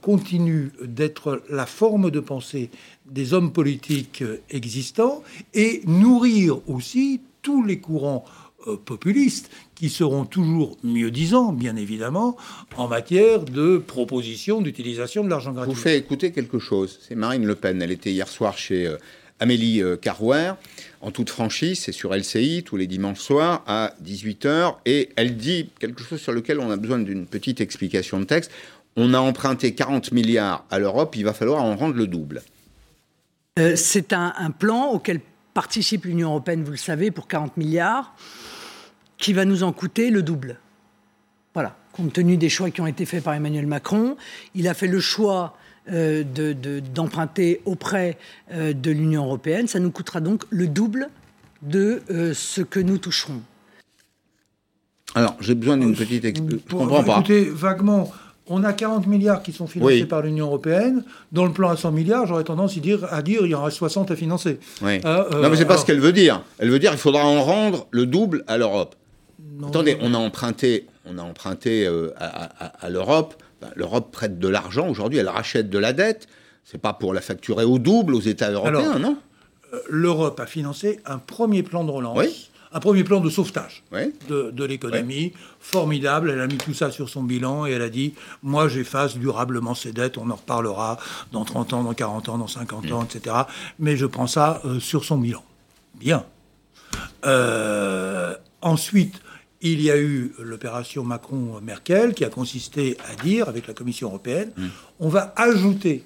[0.00, 2.70] continue d'être la forme de pensée
[3.06, 5.22] des hommes politiques existants
[5.54, 8.24] et nourrir aussi tous les courants
[8.68, 12.36] euh, populistes qui seront toujours mieux disants, bien évidemment,
[12.76, 15.72] en matière de proposition d'utilisation de l'argent gratuit.
[15.72, 17.00] Je vous fais écouter quelque chose.
[17.06, 17.82] C'est Marine Le Pen.
[17.82, 18.96] Elle était hier soir chez euh,
[19.40, 20.52] Amélie euh, Carrouer,
[21.00, 25.70] en toute franchise, c'est sur LCI, tous les dimanches soirs, à 18h, et elle dit
[25.80, 28.52] quelque chose sur lequel on a besoin d'une petite explication de texte.
[28.96, 32.42] On a emprunté 40 milliards à l'Europe, il va falloir en rendre le double.
[33.76, 35.20] c'est un, un, plan auquel
[35.54, 38.14] participe l'Union européenne, vous le savez, pour 40 milliards,
[39.18, 40.58] qui va nous en coûter le double.
[41.54, 44.16] Voilà, compte tenu des choix qui ont été faits par Emmanuel Macron,
[44.54, 45.56] il a fait le choix
[45.90, 46.22] euh,
[46.94, 48.16] d'emprunter auprès
[48.52, 49.66] euh, de l'Union européenne.
[49.66, 51.08] Ça nous coûtera donc le double
[51.60, 53.42] de euh, ce que nous toucherons.
[55.14, 56.66] Alors, j'ai besoin d'une petite explication.
[56.68, 57.18] Je comprends pas.
[57.18, 58.12] Écoutez, vaguement,
[58.48, 61.04] on a 40 milliards qui sont financés par l'Union européenne.
[61.30, 63.62] Dans le plan à 100 milliards, j'aurais tendance à dire, à dire il y en
[63.62, 64.58] reste 60 à financer.
[64.82, 65.00] Oui.
[65.04, 66.42] Euh, non, mais c'est pas ce qu'elle veut dire.
[66.58, 68.96] Elle veut dire qu'il faudra en rendre le double à l'Europe.
[69.66, 73.34] Attendez, on a emprunté, on a emprunté euh, à, l'Europe.
[73.60, 76.26] Ben, L'Europe prête de l'argent aujourd'hui, elle rachète de la dette.
[76.64, 79.16] C'est pas pour la facturer au double aux États européens, non?
[79.72, 82.18] euh, L'Europe a financé un premier plan de relance.
[82.18, 83.82] Oui un premier plan de sauvetage
[84.28, 86.30] de, l'économie, formidable.
[86.30, 89.74] Elle a mis tout ça sur son bilan et elle a dit Moi, j'efface durablement
[89.74, 90.98] ces dettes, on en reparlera
[91.32, 93.36] dans 30 ans, dans 40 ans, dans 50 ans, etc.
[93.78, 95.44] Mais je prends ça euh, sur son bilan.
[95.94, 96.24] Bien.
[97.24, 99.20] Euh, ensuite,
[99.60, 104.50] il y a eu l'opération Macron-Merkel qui a consisté à dire, avec la Commission européenne,
[104.56, 104.66] mm.
[105.00, 106.04] on va ajouter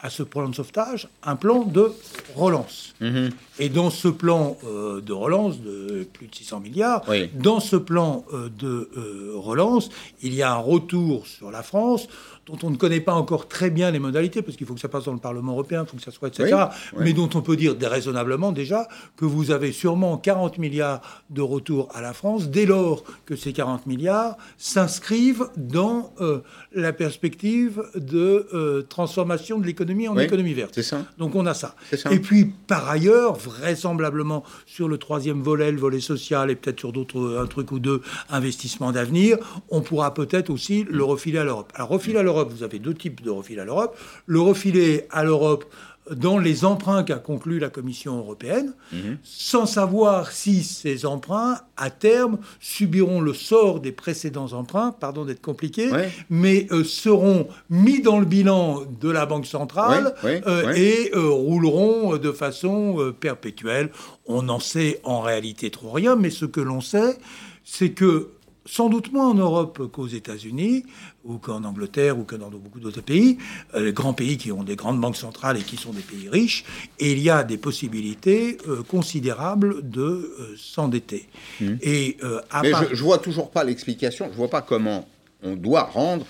[0.00, 1.92] à ce plan de sauvetage un plan de
[2.34, 2.94] relance.
[3.00, 3.30] Mhm.
[3.58, 7.02] Et dans ce plan euh, de relance de plus de 600 milliards,
[7.34, 9.88] dans ce plan euh, de euh, relance,
[10.22, 12.08] il y a un retour sur la France
[12.46, 14.88] dont on ne connaît pas encore très bien les modalités, parce qu'il faut que ça
[14.88, 16.66] passe dans le Parlement européen, il faut que ça soit, etc.,
[16.98, 21.88] mais dont on peut dire déraisonnablement déjà que vous avez sûrement 40 milliards de retour
[21.92, 26.40] à la France, dès lors que ces 40 milliards s'inscrivent dans euh,
[26.72, 30.72] la perspective de euh, transformation de l'économie en économie verte.
[30.74, 31.04] C'est ça.
[31.18, 31.74] Donc on a ça.
[32.10, 36.92] Et puis, par ailleurs, vraisemblablement, sur le troisième volet, le volet social, et peut-être sur
[36.92, 41.72] d'autres, un truc ou deux, investissements d'avenir, on pourra peut-être aussi le refiler à l'Europe.
[41.74, 43.98] Alors, refiler à l'Europe, vous avez deux types de refil à l'Europe.
[44.26, 45.64] Le refilé à l'Europe
[46.10, 49.18] dans les emprunts qu'a conclu la Commission européenne, mhm.
[49.22, 55.42] sans savoir si ces emprunts, à terme, subiront le sort des précédents emprunts, pardon d'être
[55.42, 55.90] compliqué,
[56.30, 62.16] mais euh, seront mis dans le bilan de la Banque centrale euh, et euh, rouleront
[62.16, 63.90] de façon perpétuelle.
[64.26, 67.18] On n'en sait en réalité trop rien, mais ce que l'on sait,
[67.64, 68.30] c'est que
[68.66, 70.84] sans doute moins en Europe qu'aux États-Unis,
[71.24, 73.38] ou qu'en Angleterre, ou que dans beaucoup d'autres pays,
[73.74, 76.28] euh, les grands pays qui ont des grandes banques centrales et qui sont des pays
[76.28, 76.64] riches,
[76.98, 81.28] et il y a des possibilités euh, considérables de euh, s'endetter.
[81.60, 81.74] Mmh.
[81.82, 82.16] Et
[82.62, 85.08] Mais je, ne vois toujours pas l'explication, je vois pas comment
[85.42, 86.26] on doit rendre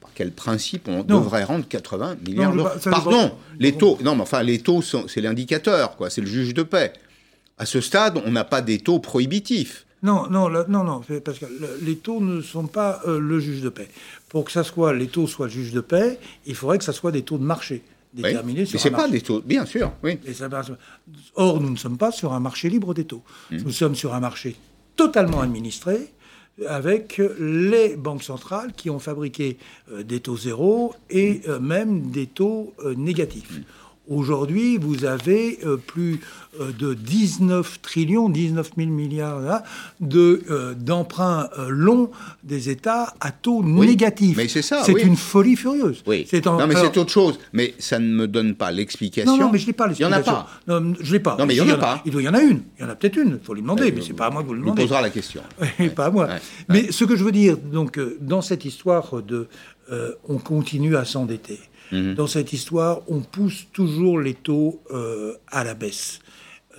[0.00, 4.42] par quel principe on devrait rendre 80 milliards d'euros Pardon, les taux, non, mais enfin,
[4.42, 6.92] les taux, c'est l'indicateur, quoi, c'est le juge de paix.
[7.58, 9.84] À ce stade, on n'a pas des taux prohibitifs.
[10.02, 11.46] Non, non, non, non, parce que
[11.82, 13.88] les taux ne sont pas euh, le juge de paix.
[14.28, 16.92] Pour que ça soit, les taux soient le juge de paix, il faudrait que ça
[16.92, 17.82] soit des taux de marché
[18.14, 20.18] déterminés sur Mais c'est pas des taux, bien sûr, oui.
[21.34, 23.22] or, nous ne sommes pas sur un marché libre des taux.
[23.50, 23.58] Hmm.
[23.58, 24.56] Nous sommes sur un marché
[24.96, 26.12] totalement administré
[26.66, 29.58] avec les banques centrales qui ont fabriqué
[29.92, 33.58] euh, des taux zéro et euh, même des taux négatifs.
[33.58, 33.62] Hmm.
[34.10, 36.18] Aujourd'hui, vous avez euh, plus
[36.60, 39.62] euh, de 19 trillions, 19 000 milliards
[40.00, 42.10] de, euh, d'emprunts longs
[42.42, 44.36] des États à taux négatifs.
[44.36, 44.82] Mais c'est ça.
[44.84, 46.02] C'est une folie furieuse.
[46.08, 46.26] Oui.
[46.44, 47.38] Non, mais c'est autre chose.
[47.52, 49.30] Mais ça ne me donne pas l'explication.
[49.30, 50.18] Non, non, mais je n'ai pas l'explication.
[50.18, 50.80] Il n'y en a pas.
[50.80, 51.36] Non, je l'ai pas.
[51.38, 52.02] Non, mais il n'y en, a pas.
[52.04, 52.62] Il doit y en a une.
[52.78, 53.38] Il y en a peut-être une.
[53.40, 53.92] Il faut lui demander.
[53.92, 54.82] mais c'est pas à moi que vous le demandez.
[54.82, 55.42] Il posera la question.
[55.94, 56.28] pas à moi.
[56.68, 59.46] Mais ce que je veux dire, donc, dans cette histoire de,
[60.28, 61.60] on continue à s'endetter.
[61.92, 62.14] Mhm.
[62.14, 66.20] Dans cette histoire, on pousse toujours les taux euh, à la baisse.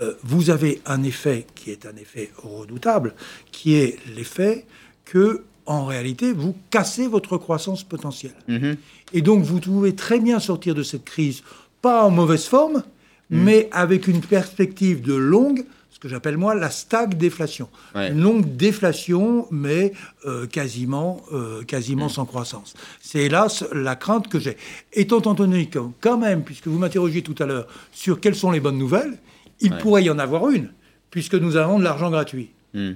[0.01, 3.13] Euh, vous avez un effet qui est un effet redoutable,
[3.51, 4.65] qui est l'effet
[5.05, 8.35] que, en réalité, vous cassez votre croissance potentielle.
[8.47, 8.77] Mhm.
[9.13, 11.43] Et donc, vous pouvez très bien sortir de cette crise,
[11.81, 12.83] pas en mauvaise forme,
[13.29, 13.43] mhm.
[13.43, 15.65] mais avec une perspective de longue
[16.01, 17.69] que j'appelle moi la stag-déflation.
[17.95, 19.93] Une longue déflation, mais
[20.25, 22.09] euh, quasiment, euh, quasiment mm.
[22.09, 22.73] sans croissance.
[22.99, 24.57] C'est hélas la crainte que j'ai.
[24.93, 28.59] Étant entendu que, quand même, puisque vous m'interrogiez tout à l'heure sur quelles sont les
[28.59, 29.17] bonnes nouvelles,
[29.59, 30.71] il pourrait y en avoir une,
[31.11, 32.49] puisque nous avons de l'argent gratuit.
[32.73, 32.93] Mm.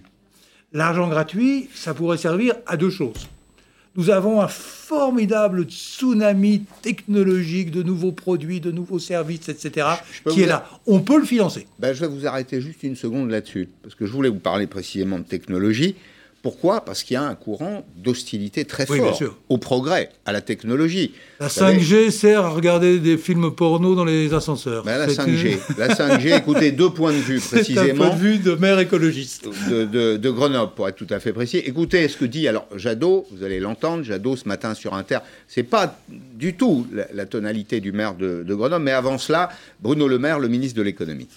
[0.74, 3.30] L'argent gratuit, ça pourrait servir à deux choses.
[3.98, 9.88] Nous avons un formidable tsunami technologique de nouveaux produits, de nouveaux services, etc.,
[10.30, 10.68] qui est là.
[10.86, 11.66] On peut le financer.
[11.80, 14.68] Ben, je vais vous arrêter juste une seconde là-dessus, parce que je voulais vous parler
[14.68, 15.96] précisément de technologie.
[16.46, 16.86] Pourquoi?
[16.86, 21.12] Parce qu'il y a un courant d'hostilité très fort au progrès, à la technologie.
[21.40, 24.84] La 5G sert à regarder des films porno dans les ascenseurs.
[24.84, 28.04] Ben, la 5G, la 5G, écoutez, deux points de vue précisément.
[28.04, 29.48] Un point de vue de maire écologiste.
[29.68, 31.58] De, Grenoble, pour être tout à fait précis.
[31.66, 35.64] Écoutez ce que dit, alors Jadot, vous allez l'entendre, Jadot ce matin sur Inter, c'est
[35.64, 39.50] pas du tout la, tonalité du maire de, de Grenoble, mais avant cela,
[39.82, 41.28] Bruno Le Maire, le ministre de l'économie.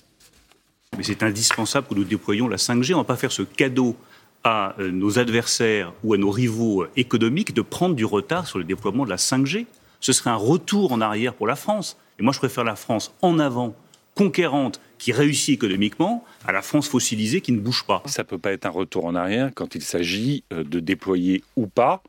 [0.99, 2.93] Mais c'est indispensable que nous déployions la 5G.
[2.93, 3.97] On ne va pas faire ce cadeau
[4.45, 8.65] à euh, nos adversaires ou à nos rivaux économiques de prendre du retard sur le
[8.65, 9.67] déploiement de la 5G.
[10.01, 11.97] Ce serait un retour en arrière pour la France.
[12.19, 13.75] Et moi, je préfère la France en avant,
[14.15, 18.03] conquérante qui réussit économiquement à la France fossilisée qui ne bouge pas.
[18.07, 21.43] Ça ne peut pas être un retour en arrière quand il s'agit euh, de déployer
[21.57, 22.03] ou pas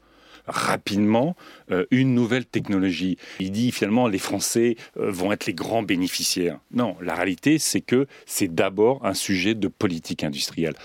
[0.47, 1.35] rapidement
[1.69, 3.17] euh, une nouvelle technologie.
[3.39, 6.59] Il dit finalement les Français vont être les grands bénéficiaires.
[6.71, 10.75] Non, la réalité c'est que c'est d'abord un sujet de politique industrielle.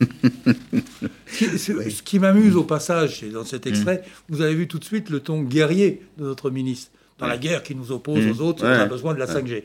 [1.28, 5.10] ce qui, m'amuse au passage, c'est dans cet extrait, vous avez vu tout de suite
[5.10, 6.90] le ton guerrier de notre ministre.
[7.18, 9.64] Dans la guerre qui nous oppose aux autres, on a besoin de la 5G.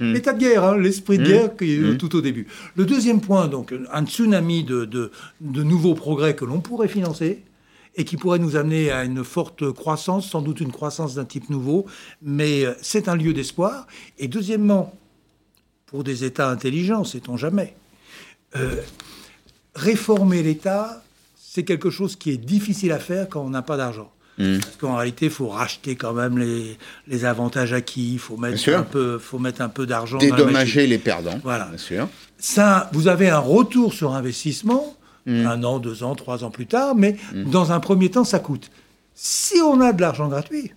[0.00, 2.46] L'état de guerre, hein, l'esprit de guerre qui est tout au début.
[2.74, 5.10] Le deuxième point, donc, un tsunami de, de,
[5.42, 7.42] de nouveaux progrès que l'on pourrait financer
[7.96, 11.50] et qui pourrait nous amener à une forte croissance, sans doute une croissance d'un type
[11.50, 11.86] nouveau,
[12.22, 13.86] mais euh, c'est un lieu d'espoir.
[14.18, 14.98] Et deuxièmement,
[15.86, 17.76] pour des États intelligents, sait-on jamais,
[18.56, 18.76] euh,
[19.74, 21.02] réformer l'État,
[21.36, 24.10] c'est quelque chose qui est difficile à faire quand on n'a pas d'argent.
[24.38, 24.58] Hmm.
[24.58, 28.68] Parce qu'en réalité, il faut racheter quand même les, les avantages acquis, il faut mettre,
[28.70, 30.18] un peu, faut mettre un peu d'argent.
[30.18, 31.38] Dédommager les perdants.
[31.44, 31.66] Voilà.
[31.66, 32.08] Bien sûr.
[32.38, 35.46] Ça, vous avez un retour sur investissement, hmm.
[35.46, 37.50] un an, deux ans, trois ans plus tard, mais hmm.
[37.50, 38.70] dans un premier temps, ça coûte.
[39.14, 40.72] Si on a de l'argent gratuit,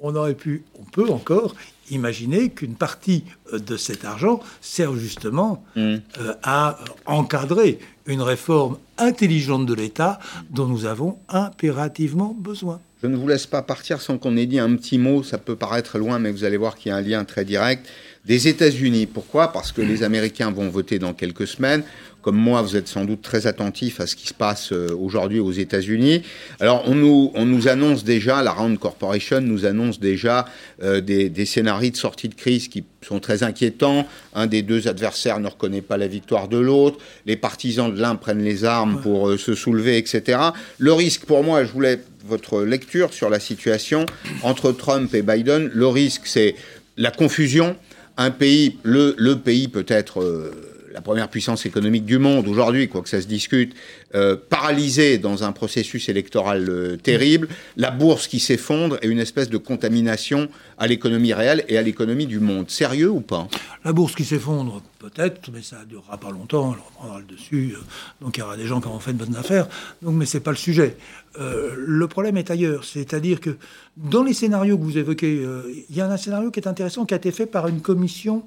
[0.00, 1.54] on aurait pu, on peut encore
[1.90, 5.98] imaginer qu'une partie euh, de cet argent sert justement euh,
[6.42, 10.18] à encadrer une réforme intelligente de l'État
[10.50, 12.80] dont nous avons impérativement besoin.
[13.02, 15.54] Je ne vous laisse pas partir sans qu'on ait dit un petit mot, ça peut
[15.54, 17.86] paraître loin, mais vous allez voir qu'il y a un lien très direct,
[18.24, 19.06] des États-Unis.
[19.06, 19.52] Pourquoi?
[19.52, 21.84] Parce que les Américains vont voter dans quelques semaines.
[22.22, 25.38] Comme moi, vous êtes sans doute très attentif à ce qui se passe euh, aujourd'hui
[25.38, 26.22] aux États-Unis.
[26.60, 30.44] Alors, on nous, on nous annonce déjà, la Round Corporation nous annonce déjà
[30.82, 34.06] euh, des, des scénarios de sortie de crise qui sont très inquiétants.
[34.34, 36.98] Un des deux adversaires ne reconnaît pas la victoire de l'autre.
[37.24, 40.38] Les partisans de l'un prennent les armes pour euh, se soulever, etc.
[40.78, 44.06] Le risque pour moi, je voulais votre lecture sur la situation
[44.42, 45.70] entre Trump et Biden.
[45.72, 46.56] Le risque, c'est
[46.96, 47.76] la confusion.
[48.16, 50.50] Un pays, le, le pays peut-être euh,
[50.98, 53.72] la première puissance économique du monde aujourd'hui, quoi que ça se discute,
[54.16, 59.48] euh, paralysé dans un processus électoral euh, terrible, la bourse qui s'effondre et une espèce
[59.48, 62.68] de contamination à l'économie réelle et à l'économie du monde.
[62.68, 63.46] Sérieux ou pas?
[63.84, 67.74] La bourse qui s'effondre, peut-être, mais ça ne durera pas longtemps, elle reprendra le dessus,
[68.20, 69.68] donc il y aura des gens qui auront fait de bonnes affaires,
[70.02, 70.96] donc, mais ce n'est pas le sujet.
[71.38, 73.56] Euh, le problème est ailleurs, c'est-à-dire que
[73.96, 77.04] dans les scénarios que vous évoquez, euh, il y a un scénario qui est intéressant
[77.04, 78.42] qui a été fait par une commission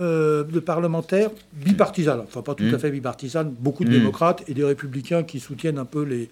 [0.00, 2.78] euh, de parlementaires bipartisane, enfin pas tout à mmh.
[2.78, 3.92] fait bipartisane, beaucoup de mmh.
[3.92, 6.30] démocrates et des républicains qui soutiennent un peu les,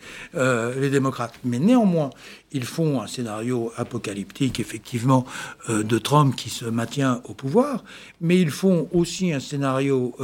[0.81, 1.35] les démocrates.
[1.44, 2.11] Mais néanmoins,
[2.53, 5.27] ils font un scénario apocalyptique, effectivement,
[5.68, 7.85] de Trump qui se maintient au pouvoir,
[8.21, 10.14] mais ils font aussi un scénario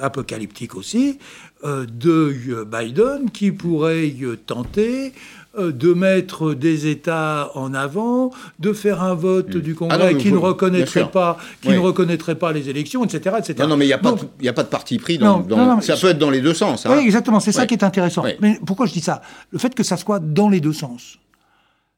[0.00, 1.18] apocalyptique aussi
[1.64, 4.14] euh, de euh, Biden qui pourrait
[4.46, 9.60] tenter euh, de mettre des États en avant, de faire un vote hmm.
[9.60, 13.36] du ah Congrès qui, ne reconnaîtrait pas, qui ne reconnaîtrait pas les élections, etc.
[13.38, 13.54] etc.
[13.60, 15.18] Non, non mais il n'y a, pas a pas de parti pris.
[15.18, 16.86] Dans, ça peut être dans les deux sens.
[16.86, 16.90] Hein.
[16.96, 18.24] Oui, exactement, c'est ça qui est intéressant.
[18.40, 19.22] Mais pourquoi je dis ça?
[19.50, 21.18] Le fait que ça soit dans les deux sens,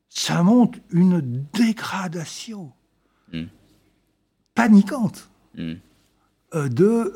[0.09, 2.73] ça montre une dégradation
[3.33, 3.45] hmm.
[4.55, 5.75] paniquante hmm.
[6.55, 7.13] de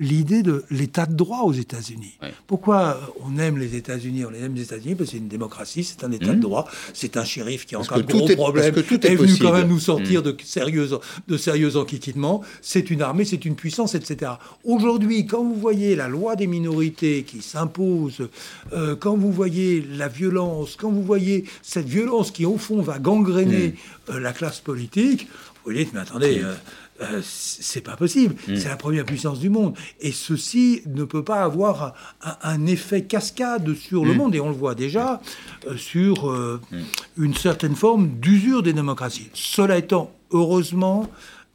[0.00, 2.18] l'idée de l'état de droit aux États-Unis.
[2.46, 4.94] Pourquoi on aime les États-Unis On les aime les États-Unis?
[4.94, 6.40] Parce que c'est une démocratie, c'est un état de mmh.
[6.40, 9.68] droit, c'est un shérif qui, en cas de gros problème, est, est, venu quand même
[9.68, 10.24] nous sortir mmh.
[10.24, 10.88] de sérieux
[11.28, 12.42] de sérieux enquiquinements.
[12.62, 14.32] C'est une armée, c'est une puissance, etc.
[14.64, 18.28] Aujourd'hui, quand vous voyez la loi des minorités qui s'impose,
[18.72, 22.98] euh, quand vous voyez la violence, quand vous voyez cette violence qui au fond va
[22.98, 24.12] gangréner mmh.
[24.12, 25.28] euh, la classe politique,
[25.64, 26.40] vous dites mais attendez.
[26.42, 26.54] Euh,
[27.02, 28.34] euh, c'est pas possible.
[28.46, 28.56] Mm.
[28.56, 29.76] C'est la première puissance du monde.
[30.00, 31.94] Et ceci ne peut pas avoir
[32.42, 34.16] un, effet cascade sur le mm.
[34.16, 34.34] monde.
[34.34, 35.20] Et on le voit déjà
[35.66, 36.78] euh, sur euh, mm.
[37.18, 39.30] une certaine forme d'usure des démocraties.
[39.32, 41.08] Cela étant, heureusement,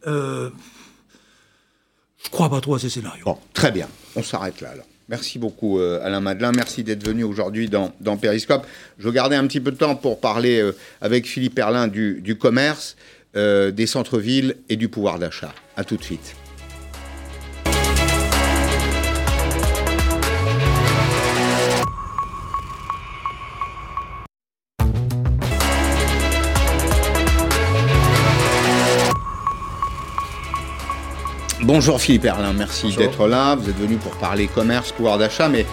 [0.05, 0.49] je
[2.31, 3.25] crois pas trop à ces scénarios.
[3.25, 3.87] Bon, très bien.
[4.15, 4.85] On s'arrête là alors.
[5.07, 8.65] Merci beaucoup Alain Madelin, merci d'être venu aujourd'hui dans, dans, Periscope.
[8.97, 10.67] Je gardais un petit peu de temps pour parler
[10.99, 12.95] avec Philippe Erlin du, du commerce.
[13.37, 15.53] Euh, des centres-villes et du pouvoir d'achat.
[15.75, 16.37] A tout de suite.
[31.61, 33.55] Bonjour Philippe Erlin, merci d'être là.
[33.55, 35.65] Vous êtes venu pour parler commerce, pouvoir d'achat, mais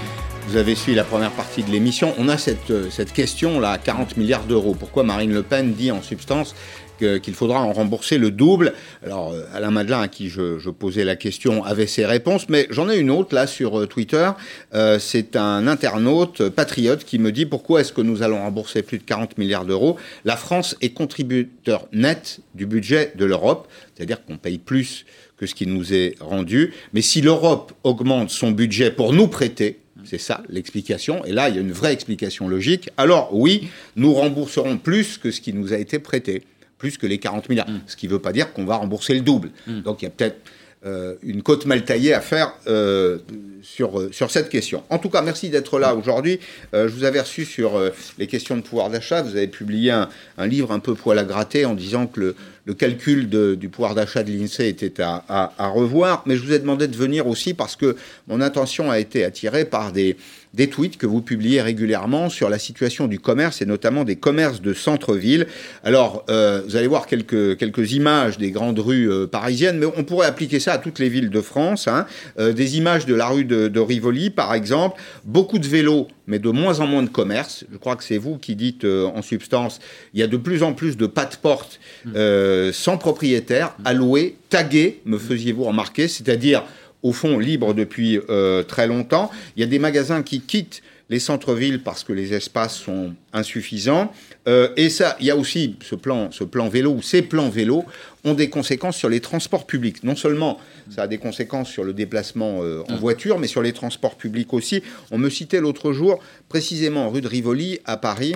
[0.49, 2.15] vous avez suivi la première partie de l'émission.
[2.19, 4.75] On a cette, euh, cette question là, 40 milliards d'euros.
[4.75, 6.55] Pourquoi Marine Le Pen dit en substance
[7.03, 8.73] qu'il faudra en rembourser le double.
[9.05, 12.89] Alors, euh, Alain Madelin, à qui je, posais la question, avait ses réponses, mais j'en
[12.89, 14.31] ai une autre là sur euh, Twitter.
[14.75, 18.99] Euh, c'est un internaute patriote qui me dit pourquoi est-ce que nous allons rembourser plus
[18.99, 19.97] de 40 milliards d'euros?
[20.25, 25.05] La France est contributeur net du budget de l'Europe, c'est-à-dire qu'on paye plus
[25.37, 26.73] que ce qui nous est rendu.
[26.93, 31.25] Mais si l'Europe augmente son budget pour nous prêter, c'est ça l'explication.
[31.25, 32.91] Et là, il y a une vraie explication logique.
[32.97, 36.43] Alors oui, nous rembourserons plus que ce qui nous a été prêté,
[36.83, 37.71] plus que les 40 milliards.
[37.71, 37.83] Mm.
[37.87, 39.51] Ce qui ne veut pas dire qu'on va rembourser le double.
[39.69, 39.83] Mm.
[39.83, 40.39] Donc il y a peut-être
[40.85, 43.19] euh, une côte mal taillée à faire euh,
[43.63, 44.83] sur, euh, sur cette question.
[44.91, 46.41] En tout cas, merci d'être là aujourd'hui.
[46.73, 47.81] je vous avais reçu sur
[48.19, 49.23] les questions de pouvoir d'achat.
[49.23, 50.09] Vous avez publié un,
[50.39, 53.95] un, livre un peu poil à gratter en disant que le, le calcul du pouvoir
[53.95, 57.77] d'achat de l'INSEE était à, revoir, mais je vous ai demandé de venir aussi parce
[57.77, 57.97] que
[58.29, 60.17] mon attention a été attirée par des,
[60.55, 64.61] des tweets que vous publiez régulièrement sur la situation du commerce et notamment des commerces
[64.61, 65.47] de centre-ville.
[65.83, 70.05] Alors, euh, vous allez voir quelques, quelques images des grandes rues euh, parisiennes, mais on
[70.05, 71.89] pourrait appliquer ça à toutes les villes de France.
[71.89, 72.07] Hein.
[72.39, 76.39] Euh, des images de la rue de, de Rivoli, par exemple, beaucoup de vélos mais
[76.39, 77.65] de moins en moins de commerce.
[77.73, 79.81] Je crois que c'est vous qui dites en substance,
[80.15, 82.71] il y a de plus en plus de pas de porte mmh.
[82.73, 86.63] sans propriétaire, alloués, tagués, me faisiez-vous remarquer, c'est-à-dire
[87.03, 89.31] au fond libre depuis euh, très longtemps.
[89.57, 94.13] Il y a des magasins qui quittent les centres-villes parce que les espaces sont insuffisants.
[94.49, 97.51] Euh, et ça, il y a aussi ce plan, ce plan vélo, ou ces plans
[97.51, 97.85] vélo
[98.25, 100.05] ont des conséquences sur les transports publics.
[100.05, 100.59] Non seulement
[100.91, 104.55] ça a des conséquences sur le déplacement euh, en voiture, mais sur les transports publics
[104.55, 104.83] aussi.
[105.11, 108.35] On me citait l'autre jour, précisément rue de Rivoli, à Paris,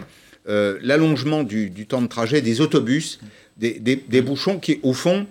[0.49, 3.19] l'allongement du, temps de trajet des autobus,
[3.57, 5.27] des, des bouchons qui, au fond,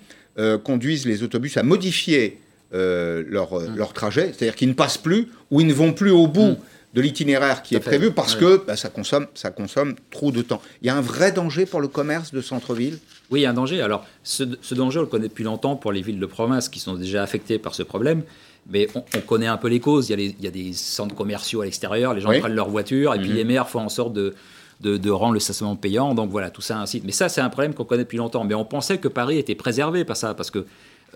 [0.66, 2.38] conduisent les autobus à modifier
[2.74, 3.76] euh, leur, euh, mm.
[3.76, 6.58] leur, trajet, c'est-à-dire qu'ils ne passent plus ou ils ne vont plus au bout mm.
[6.96, 10.62] de l'itinéraire qui est prévu parce que bah, ça, consomme, ça consomme trop de temps.
[10.82, 12.98] Il y a un vrai danger pour le commerce de centre-ville?
[13.30, 13.82] Oui, il y a un danger.
[13.82, 14.44] Alors, ce,
[14.74, 17.60] danger, on le connaît depuis longtemps pour les villes de province qui sont déjà affectées
[17.60, 18.24] par ce problème.
[18.68, 20.10] Mais on, connaît un peu les causes.
[20.10, 22.70] Il y, a il y a des centres commerciaux à l'extérieur, les gens prennent leur
[22.70, 23.34] voiture et puis mm-hmm.
[23.36, 24.34] les maires font en sorte de,
[24.82, 26.16] de, de, rendre le stationnement payant.
[26.16, 27.04] Donc voilà, tout ça incite.
[27.04, 28.44] Mais ça, c'est un problème qu'on connaît depuis longtemps.
[28.44, 30.66] Mais on pensait que Paris était préservé par ça, parce que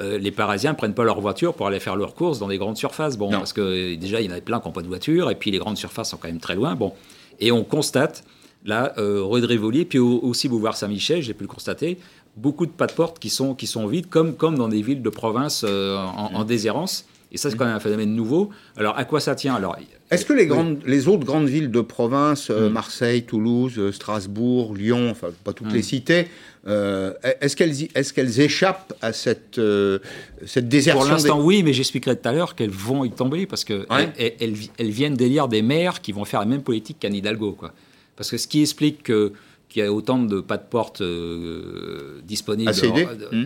[0.01, 2.57] euh, les Parisiens ne prennent pas leur voiture pour aller faire leurs courses dans des
[2.57, 3.17] grandes surfaces.
[3.17, 5.29] Bon, parce que euh, déjà, il y en a plein qui n'ont pas de voiture,
[5.29, 6.75] et puis les grandes surfaces sont quand même très loin.
[6.75, 6.93] Bon,
[7.39, 8.23] et on constate,
[8.65, 11.97] là, euh, rue de Rivoli, puis aussi Boulevard Saint-Michel, j'ai pu le constater,
[12.37, 15.01] beaucoup de pas de porte qui sont, qui sont vides, comme, comme dans des villes
[15.01, 17.05] de province en, déshérence.
[17.31, 18.49] Et ça, c'est quand même un phénomène nouveau.
[18.75, 19.77] Alors, à quoi ça tient Alors,
[20.09, 22.69] Est-ce que les, grandes, les autres grandes villes de province, mm.
[22.69, 25.83] Marseille, Toulouse, Strasbourg, Lyon, enfin, pas toutes les mm.
[25.83, 26.27] cités,
[26.67, 29.99] euh, est-ce qu'elles est qu'elles échappent à cette, euh,
[30.45, 33.63] cette désertion Pour l'instant, oui, mais j'expliquerai tout à l'heure qu'elles vont y tomber parce
[33.63, 33.85] qu'elles
[34.17, 37.53] elles, elles, viennent d'élire des maires qui vont faire la même politique qu'Anne Hidalgo.
[37.53, 37.73] Quoi.
[38.17, 39.31] Parce que ce qui explique qu'il
[39.75, 42.73] y a autant de pas de porte euh, disponibles à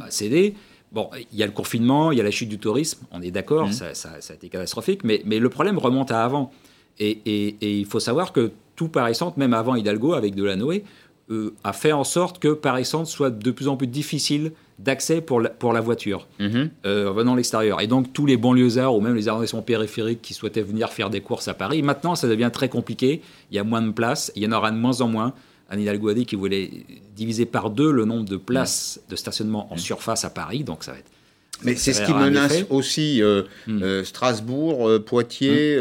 [0.09, 0.57] céder, hmm.
[0.91, 3.31] Bon, il y a le confinement, il y a la chute du tourisme, on est
[3.31, 3.71] d'accord, hmm.
[3.71, 6.51] ça, ça, a été catastrophique, mais, mais, le problème remonte à avant.
[6.99, 10.83] Et, et, il faut savoir que tout Paris Centre, même avant Hidalgo, avec Delanoë,
[11.31, 15.21] euh, a fait en sorte que Paris Centre soit de plus en plus difficile d'accès
[15.21, 16.69] pour la, pour la voiture mhm.
[16.85, 17.79] euh, venant de l'extérieur.
[17.79, 21.21] Et donc tous les banlieusards ou même les arrondissements périphériques qui souhaitaient venir faire des
[21.21, 23.21] courses à Paris, maintenant ça devient très compliqué,
[23.51, 25.33] il y a moins de places, il y en aura de moins en moins.
[25.69, 26.69] Anne Hidalgo a dit qu'il voulait
[27.15, 30.91] diviser par deux le nombre de places de stationnement en surface à Paris, donc ça
[30.91, 31.11] va être...
[31.63, 34.03] Mais c'est ce qui menace aussi euh, hmm.
[34.03, 35.77] Strasbourg, Poitiers...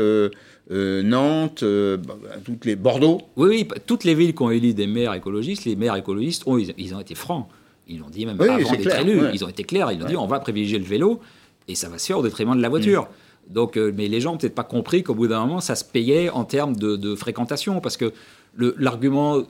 [0.72, 3.20] Euh, Nantes, euh, bah, bah, toutes les Bordeaux.
[3.36, 6.56] Oui, oui, toutes les villes qui ont élu des maires écologistes, les maires écologistes, ont,
[6.56, 7.46] ils, ont été francs.
[7.88, 9.20] Ils l'ont dit même avant d'être élus.
[9.34, 9.92] Ils ont été clairs.
[9.92, 11.20] Ils ont dit on va privilégier le vélo
[11.68, 13.02] et ça va se faire au détriment de la voiture.
[13.02, 13.52] Mm.
[13.52, 15.84] Donc, euh, mais les gens n'ont peut-être pas compris qu'au bout d'un moment, ça se
[15.84, 17.80] payait en termes de, fréquentation.
[17.80, 18.12] Parce que
[18.56, 19.46] l'argument de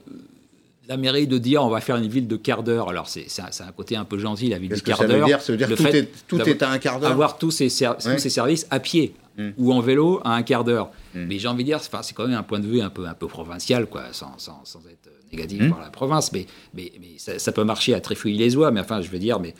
[0.88, 3.66] la mairie de dire on va faire une ville de quart d'heure, alors c'est un,
[3.66, 5.40] un, côté un peu gentil, la ville de quart d'heure.
[5.40, 7.10] Ça veut dire, tout, est, tout est, à un quart d'heure.
[7.10, 9.14] Avoir tous ces, tous ces services à pied.
[9.38, 9.50] Mm.
[9.56, 10.90] ou en vélo à un quart d'heure.
[11.14, 11.24] Mm.
[11.26, 13.14] Mais j'ai envie de dire, c'est quand même un point de vue un peu, un
[13.14, 15.70] peu provincial, quoi, sans, sans, sans être négatif mm.
[15.70, 16.32] pour la province.
[16.32, 19.54] Mais, mais, mais ça, peut marcher à Tréfouille-les-Oies, mais enfin, je veux dire, mais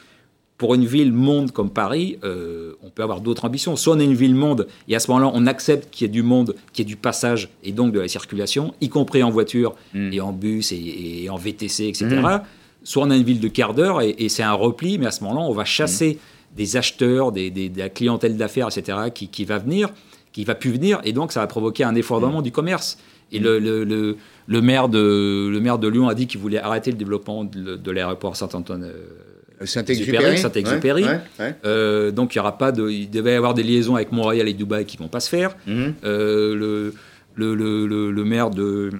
[0.63, 3.75] pour une ville monde comme Paris, euh, on peut avoir d'autres ambitions.
[3.75, 6.13] Soit on est une ville monde, et à ce moment-là, on accepte qu'il y ait
[6.13, 9.31] du monde, qu'il y ait du passage, et donc de la circulation, y compris en
[9.31, 12.21] voiture, et en bus, et, en VTC, etc.
[12.85, 15.11] Soit on a une ville de quart d'heure, et, et c'est un repli, mais à
[15.11, 16.21] ce moment-là, on va chasser
[16.57, 19.89] des acheteurs, des, de la clientèle d'affaires, etc., qui, qui, va venir,
[20.33, 22.99] qui va plus venir, et donc ça va provoquer un effondrement du commerce.
[23.33, 26.93] Et le, le, le, maire de, le maire de Lyon a dit qu'il voulait arrêter
[26.93, 28.85] le développement de, l'aéroport Saint-Antoine.
[28.85, 29.32] Euh,
[29.65, 30.39] Saint-Exupéry.
[30.39, 31.05] Saint-Exupéry.
[31.65, 34.49] Euh, donc il y aura pas de, il devait y avoir des liaisons avec Montréal
[34.49, 35.57] et Dubaï qui vont pas se faire.
[35.67, 35.85] Mmh.
[36.05, 36.93] Euh,
[37.35, 38.91] le, le, maire de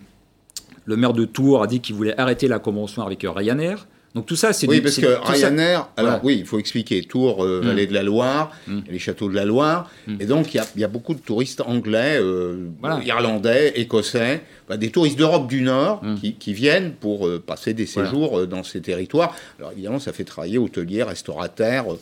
[0.85, 3.87] le maire de Tours a dit qu'il voulait arrêter la convention avec Ryanair.
[4.15, 5.89] Donc tout ça, c'est oui, parce que Ryanair.
[5.97, 7.03] Alors oui, il faut expliquer.
[7.03, 7.67] Tours, euh, mm.
[7.67, 8.81] Vallée de la Loire, mm.
[8.91, 10.17] les châteaux de la Loire, mm.
[10.21, 12.69] et donc il y, a beaucoup de touristes anglais, euh,
[13.05, 14.43] irlandais, écossais,
[14.73, 16.01] bah, des touristes d'Europe du Nord
[16.41, 19.37] qui, viennent pour euh, passer des séjours dans ces territoires.
[19.59, 21.99] Alors évidemment, ça fait travailler hôteliers, restaurateurs,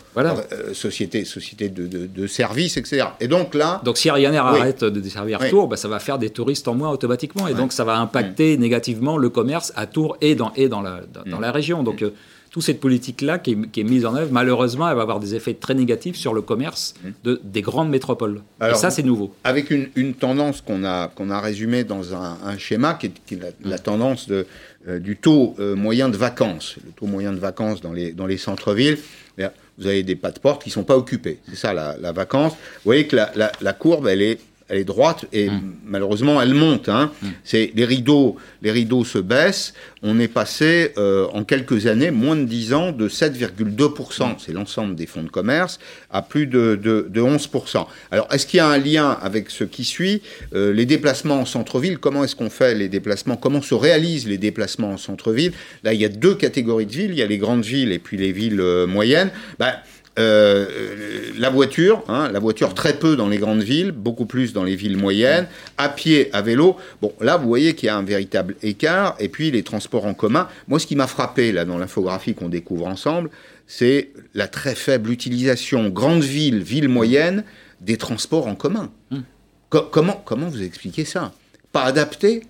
[0.72, 3.06] sociétés, sociétés de, services, etc.
[3.18, 3.80] Et donc là.
[3.84, 6.90] Donc si Ryanair arrête de desservir Tours, bah, ça va faire des touristes en moins
[6.90, 10.80] automatiquement, et donc ça va impacter négativement le commerce à Tours et dans et dans
[10.80, 11.82] la dans, la région.
[11.82, 12.04] Donc
[12.50, 15.74] toute cette politique-là qui, est mise en œuvre, malheureusement, elle va avoir des effets très
[15.74, 17.08] négatifs sur le commerce mmh.
[17.24, 18.42] de, des grandes métropoles.
[18.60, 19.32] Et ça, c'est nouveau.
[19.44, 24.26] Avec une, tendance qu'on a, qu'on a résumée dans un, schéma, qui est, la, tendance
[24.26, 24.46] de,
[24.88, 26.76] euh, du taux euh, moyen de vacances.
[26.84, 28.98] Le taux moyen de vacances dans les, dans les centres-villes,
[29.38, 29.46] eh
[29.78, 31.38] vous avez des pas de porte qui ne sont pas occupés.
[31.48, 32.52] C'est ça, la, la, vacance.
[32.52, 34.40] Vous voyez que la, la courbe, elle est
[34.70, 35.60] elle est droite et mm.
[35.84, 36.88] malheureusement elle monte.
[36.88, 37.10] Hein.
[37.22, 37.28] Mm.
[37.44, 39.74] C'est les rideaux, les rideaux se baissent.
[40.02, 44.36] On est passé euh, en quelques années, moins de 10 ans, de 7,2%, mm.
[44.38, 45.78] c'est l'ensemble des fonds de commerce,
[46.10, 47.86] à plus de, de, 11%.
[48.10, 50.22] Alors est-ce qu'il y a un lien avec ce qui suit
[50.54, 53.36] euh, Les déplacements en centre-ville, comment est-ce qu'on fait les déplacements?
[53.36, 55.52] Comment se réalisent les déplacements en centre-ville?
[55.84, 57.98] Là, il y a deux catégories de villes, il y a les grandes villes et
[57.98, 59.30] puis les villes euh, moyennes.
[59.58, 59.74] Ben,
[60.18, 64.64] euh, la voiture, hein, la voiture très peu dans les grandes villes, beaucoup plus dans
[64.64, 65.46] les villes moyennes,
[65.78, 66.76] à pied, à vélo.
[67.00, 69.16] Bon, là, vous voyez qu'il y a un véritable écart.
[69.20, 70.48] Et puis les transports en commun.
[70.68, 73.30] Moi, ce qui m'a frappé là dans l'infographie qu'on découvre ensemble,
[73.66, 77.44] c'est la très faible utilisation grande ville, ville moyenne
[77.80, 78.90] des transports en commun.
[79.10, 79.20] Hmm.
[79.68, 81.32] comment, comment vous expliquez ça?
[81.72, 82.42] Pas adapté?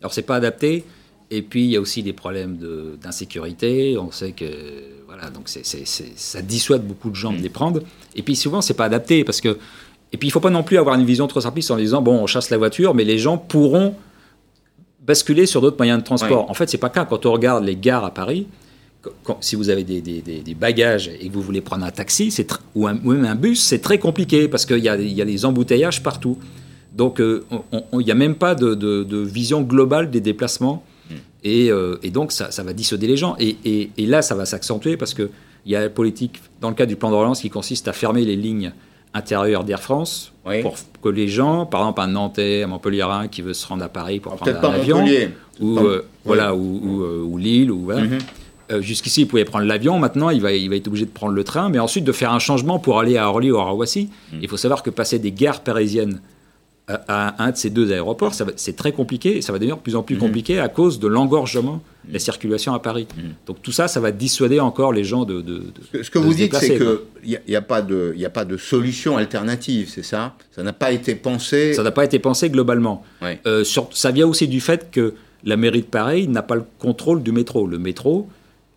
[0.00, 0.84] Alors c'est pas adapté.
[1.30, 2.58] Et puis il y a aussi des problèmes
[3.02, 3.98] d'insécurité.
[3.98, 4.44] On sait que
[5.18, 7.80] voilà, donc ça dissuade beaucoup de gens de les prendre.
[8.14, 9.58] Et puis souvent, c'est pas adapté parce que.
[10.12, 12.18] Et puis il faut pas non plus avoir une vision trop simpliste en disant bon,
[12.18, 13.94] on chasse la voiture, mais les gens pourront
[15.06, 16.50] basculer sur d'autres moyens de transport.
[16.50, 17.04] En fait, c'est pas cas.
[17.04, 18.46] Quand on regarde les gares à Paris,
[19.40, 22.34] si vous avez des, des, bagages et que vous voulez prendre un taxi
[22.74, 24.88] ou, un, même un bus, c'est très compliqué parce qu'il y, y
[25.22, 26.38] a, des embouteillages partout.
[26.94, 27.44] Donc euh,
[27.92, 30.82] il n'y a même pas de, de, vision globale des déplacements.
[31.46, 33.36] Euh, et, donc, ça, va dissuader les gens.
[33.38, 35.28] Et, là, ça va s'accentuer parce qu'il
[35.66, 38.24] y a la politique, dans le cadre du plan de relance, qui consiste à fermer
[38.24, 38.72] les lignes
[39.14, 40.32] intérieures d'Air France
[40.62, 43.88] pour que les gens, par exemple un Nantais, un Montpellierin qui veut se rendre à
[43.88, 45.04] Paris pour prendre un avion,
[45.60, 48.18] ou, euh, voilà, ou, euh, ou, Lille, ou mhm.
[48.80, 49.98] Jusqu'ici, il pouvait prendre l'avion.
[49.98, 52.32] Maintenant, il va, il va être obligé de prendre le train, mais ensuite de faire
[52.32, 54.10] un changement pour aller à Orly ou à Roissy.
[54.32, 54.40] Mhm.
[54.42, 56.20] Il faut savoir que passer des gares parisiennes
[56.88, 59.96] à un de ces deux aéroports, c'est très compliqué et ça va devenir de plus
[59.96, 60.20] en plus mhm.
[60.20, 63.06] compliqué à cause de l'engorgement de la circulation à Paris.
[63.16, 63.34] Mhm.
[63.46, 65.42] Donc tout ça, ça va dissuader encore les gens de.
[65.42, 65.62] de,
[66.02, 69.18] ce que, vous dites, c'est qu'il n'y a, a, pas de, a pas de solution
[69.18, 70.34] alternative, c'est ça?
[70.50, 71.74] Ça n'a pas été pensé?
[71.74, 73.04] Ça n'a pas été pensé globalement.
[73.46, 75.14] Euh, ça vient aussi du fait que
[75.44, 77.66] la mairie de Paris n'a pas le contrôle du métro.
[77.66, 78.28] Le métro,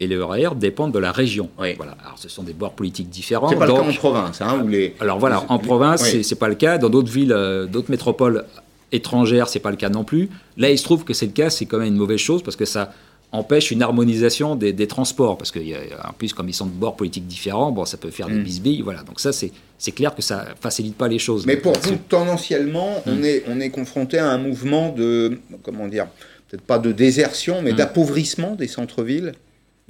[0.01, 1.49] et le RER dépendent de la région.
[1.57, 1.95] Voilà.
[2.03, 3.47] Alors, ce sont des bords politiques différents.
[3.47, 4.95] C'est pas le cas en province, hein, les...
[4.99, 6.79] Alors voilà, en province, ce c'est pas le cas.
[6.79, 8.45] Dans d'autres villes, euh, d'autres métropoles
[8.91, 10.29] étrangères, c'est pas le cas non plus.
[10.57, 12.55] Là, il se trouve que c'est le cas, c'est quand même une mauvaise chose parce
[12.55, 12.91] que ça
[13.31, 15.37] empêche une harmonisation des, transports.
[15.37, 18.39] Parce qu'en plus, comme ils sont de bords politiques différents, bon, ça peut faire des
[18.39, 18.43] mm.
[18.43, 18.81] bisbilles.
[18.81, 19.03] Voilà.
[19.03, 21.45] Donc ça, c'est clair que ça facilite pas les choses.
[21.45, 23.25] Mais pour vous, tendanciellement, on, mm.
[23.25, 26.07] est, on est confronté à un mouvement de, comment dire,
[26.49, 27.75] peut-être pas de désertion, mais mm.
[27.75, 29.33] d'appauvrissement des centres-villes?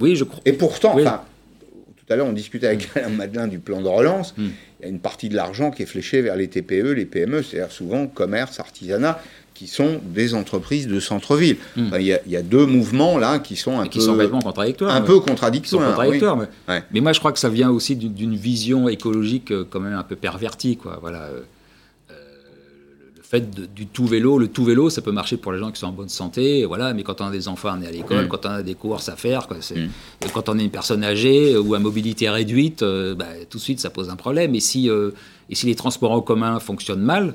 [0.02, 0.40] Oui, je crois.
[0.44, 4.34] Et pourtant, tout à l'heure, on discutait avec Mme Madelin du plan de relance.
[4.36, 4.48] Hmm.
[4.80, 7.42] Il y a une partie de l'argent qui est fléchée vers les TPE, les PME,
[7.42, 9.20] c'est-à-dire souvent commerce, artisanat,
[9.54, 11.56] qui sont des entreprises de centre-ville.
[11.76, 11.90] Hmm.
[12.00, 14.00] il, y a, deux mouvements là qui sont un peu.
[14.00, 14.94] Sont complètement contradictoires.
[14.94, 15.94] Un peu contradictoires.
[15.94, 16.38] contradictoires
[16.68, 20.02] mais, moi, je crois que ça vient aussi d'une vision écologique euh, quand même un
[20.02, 20.76] peu pervertie.
[20.76, 20.98] Quoi.
[21.00, 21.28] Voilà.
[23.32, 23.40] Fait
[23.74, 25.92] du tout vélo, le tout vélo, ça peut marcher pour les gens qui sont en
[25.92, 28.28] bonne santé, voilà, mais quand on a des enfants, on est à l'école, mm.
[28.28, 30.26] quand on a des courses à faire, mm.
[30.34, 33.80] quand on est une personne âgée ou à mobilité réduite, euh, bah, tout de suite
[33.80, 34.54] ça pose un problème.
[34.54, 35.12] Et si, euh,
[35.48, 37.32] et si les transports en commun fonctionnent mal,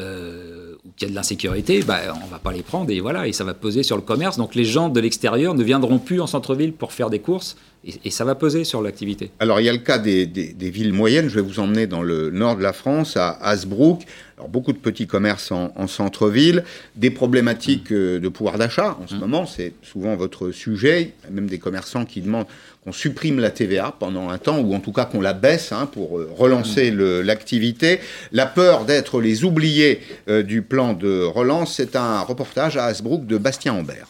[0.00, 3.28] euh, ou qu'il y a de l'insécurité, bah, on va pas les prendre et voilà,
[3.28, 4.38] et ça va peser sur le commerce.
[4.38, 8.10] Donc les gens de l'extérieur ne viendront plus en centre-ville pour faire des courses et,
[8.10, 9.30] ça va peser sur l'activité.
[9.38, 11.28] Alors il y a le cas des, des, villes moyennes.
[11.28, 14.04] Je vais vous emmener dans le nord de la France, à Hasbrook.
[14.38, 16.62] Alors, beaucoup de petits commerces en, centre-ville,
[16.94, 19.18] des problématiques euh, de pouvoir d'achat en ce mmh.
[19.18, 21.14] moment, c'est souvent votre sujet.
[21.28, 22.46] Même des commerçants qui demandent
[22.84, 25.86] qu'on supprime la TVA pendant un temps, ou en tout cas qu'on la baisse hein,
[25.86, 27.22] pour euh, relancer mmh.
[27.22, 27.98] l'activité.
[28.30, 33.26] La peur d'être les oubliés euh, du plan de relance, c'est un reportage à Hasbrook
[33.26, 34.06] de Bastien Ambert.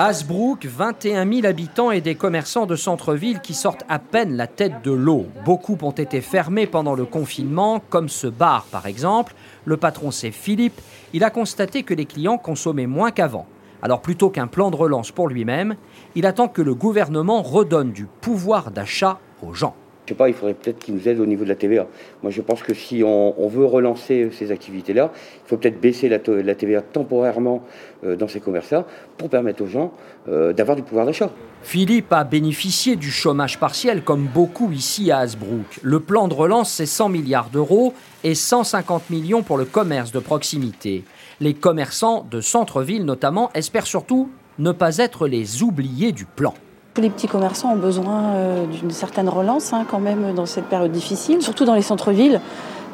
[0.00, 4.84] Hasbrook, 21 000 habitants et des commerçants de centre-ville qui sortent à peine la tête
[4.84, 5.26] de l'eau.
[5.44, 9.34] Beaucoup ont été fermés pendant le confinement, comme ce bar par exemple.
[9.64, 10.80] Le patron c'est Philippe.
[11.14, 13.48] Il a constaté que les clients consommaient moins qu'avant.
[13.82, 15.74] Alors plutôt qu'un plan de relance pour lui-même,
[16.14, 19.74] il attend que le gouvernement redonne du pouvoir d'achat aux gens.
[20.08, 21.86] Je sais pas, il faudrait peut-être qu'ils nous aident au niveau de la TVA.
[22.22, 26.18] Moi, je pense que si on, veut relancer ces activités-là, il faut peut-être baisser la,
[26.18, 27.62] TVA temporairement
[28.06, 28.86] euh, dans ces commerces-là
[29.18, 29.92] pour permettre aux gens
[30.26, 31.30] euh, d'avoir du pouvoir d'achat.
[31.60, 35.78] Philippe a bénéficié du chômage partiel comme beaucoup ici à Hasbrook.
[35.82, 37.92] Le plan de relance, c'est 100 milliards d'euros
[38.24, 41.04] et 150 millions pour le commerce de proximité.
[41.40, 46.54] Les commerçants de centre-ville notamment espèrent surtout ne pas être les oubliés du plan.
[46.98, 50.64] Tous les petits commerçants ont besoin euh, d'une certaine relance hein, quand même dans cette
[50.64, 52.40] période difficile, surtout dans les centres-villes,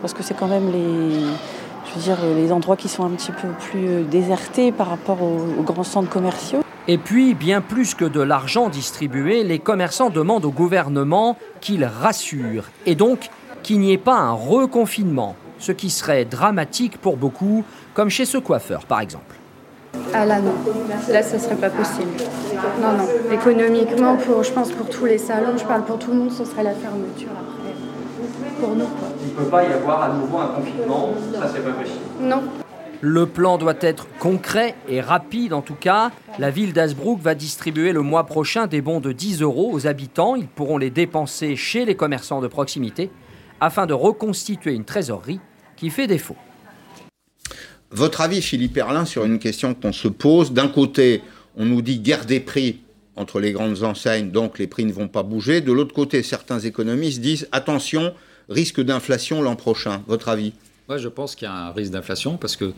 [0.03, 4.73] parce que c'est quand même les, endroits qui sont un petit peu plus euh, désertés
[4.73, 6.61] par rapport aux, grands centres commerciaux.
[6.87, 12.65] Et puis, bien plus que de l'argent distribué, les commerçants demandent au gouvernement qu'il rassure
[12.85, 13.31] et donc
[13.63, 18.37] qu'il n'y ait pas un reconfinement, ce qui serait dramatique pour beaucoup, comme chez ce
[18.37, 19.35] coiffeur par exemple.
[20.13, 20.55] Ah là non,
[21.11, 22.11] là ça serait pas possible.
[22.81, 23.33] Non, non.
[23.33, 26.45] Économiquement, pour, je pense pour tous les salons, je parle pour tout le monde, ce
[26.45, 28.61] serait la fermeture après.
[28.61, 29.09] Pour nous quoi.
[29.23, 31.99] Il ne peut pas y avoir à nouveau un confinement, ça c'est pas possible.
[32.21, 32.43] Non.
[33.01, 36.11] Le plan doit être concret et rapide en tout cas.
[36.39, 40.37] La ville d'Asbrook va distribuer le mois prochain des bons de 10 euros aux habitants.
[40.37, 43.11] Ils pourront les dépenser chez les commerçants de proximité
[43.61, 45.41] afin de reconstituer une trésorerie
[45.77, 46.37] qui fait défaut.
[47.95, 50.53] Votre avis, Philippe Erlin, sur une question qu'on se pose.
[50.53, 51.23] D'un côté,
[51.57, 52.81] on nous dit guerre des prix
[53.15, 55.61] entre les grandes enseignes, donc les prix ne vont pas bouger.
[55.61, 58.13] De l'autre côté, certains économistes disent attention,
[58.49, 60.03] risque d'inflation l'an prochain.
[60.09, 60.55] Votre avis?
[60.89, 62.73] Moi, je pense qu'il y a un risque d'inflation parce que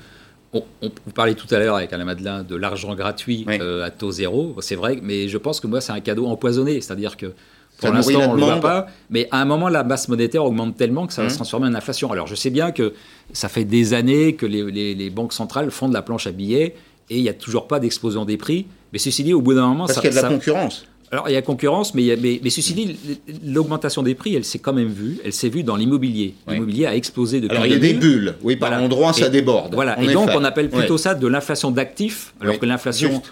[0.52, 4.12] on, vous parlez tout à l'heure avec Alain Madelin de l'argent gratuit euh, à taux
[4.12, 6.82] zéro, c'est vrai, mais je pense que moi, c'est un cadeau empoisonné.
[6.82, 7.32] C'est-à-dire que
[7.78, 8.86] pour l'instant, on ne le voit pas.
[9.10, 11.36] Mais à un moment, la masse monétaire augmente tellement que ça va se mmh.
[11.36, 12.10] transformer en inflation.
[12.10, 12.94] Alors, je sais bien que
[13.32, 16.74] ça fait des années que les, banques centrales font de la planche à billets
[17.10, 18.66] et il n'y a toujours pas d'explosion des prix.
[18.92, 20.86] Mais ceci dit, au bout d'un moment, Parce qu'il y a de la concurrence.
[21.12, 22.98] Alors, il y a concurrence, mais, mais, mais, ceci dit,
[23.44, 25.18] l'augmentation des prix, elle s'est quand même vue.
[25.24, 26.34] Elle s'est vue dans l'immobilier.
[26.48, 28.34] L'immobilier a explosé depuis Alors, il y a des bulles.
[28.42, 29.74] Oui, par endroits, ça déborde.
[29.74, 30.00] Voilà.
[30.02, 33.22] Et donc, on appelle plutôt ça de l'inflation d'actifs, alors que l'inflation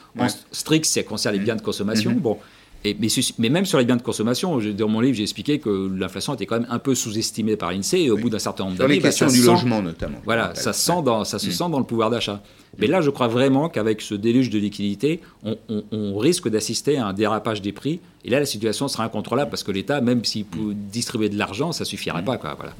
[0.52, 2.12] stricte, ça concerne les biens de consommation.
[2.12, 2.36] Mm-hmm.
[2.84, 2.90] Bon
[3.38, 6.44] mais, même sur les biens de consommation, dans mon livre, j'ai expliqué que l'inflation était
[6.44, 8.94] quand même un peu sous-estimée par l'INSEE et au bout d'un certain nombre d'années.
[8.94, 10.18] Sur les bah, questions du logement notamment.
[10.24, 11.52] Voilà, ça, sent dans, ça se mm.
[11.52, 12.42] sent dans le pouvoir d'achat.
[12.78, 17.12] Mais là, je crois vraiment qu'avec ce déluge de liquidité, on, risque d'assister à un
[17.12, 18.00] dérapage des prix.
[18.24, 21.72] Et là, la situation sera incontrôlable parce que l'État, même s'il peut distribuer de l'argent,
[21.72, 22.26] ça suffirait mm.
[22.26, 22.36] pas.
[22.36, 22.72] Quoi, voilà.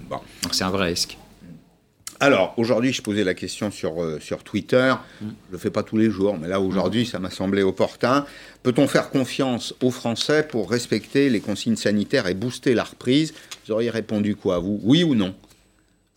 [0.42, 1.16] Donc c'est un vrai risque.
[2.20, 4.94] Alors, aujourd'hui, je posais la question sur, euh, sur Twitter.
[5.20, 5.24] Mm.
[5.24, 8.24] Je ne le fais pas tous les jours, mais là, aujourd'hui, ça m'a semblé opportun.
[8.62, 13.34] Peut-on faire confiance aux Français pour respecter les consignes sanitaires et booster la reprise?
[13.66, 14.80] Vous auriez répondu quoi, vous?
[14.82, 15.34] Oui ou non?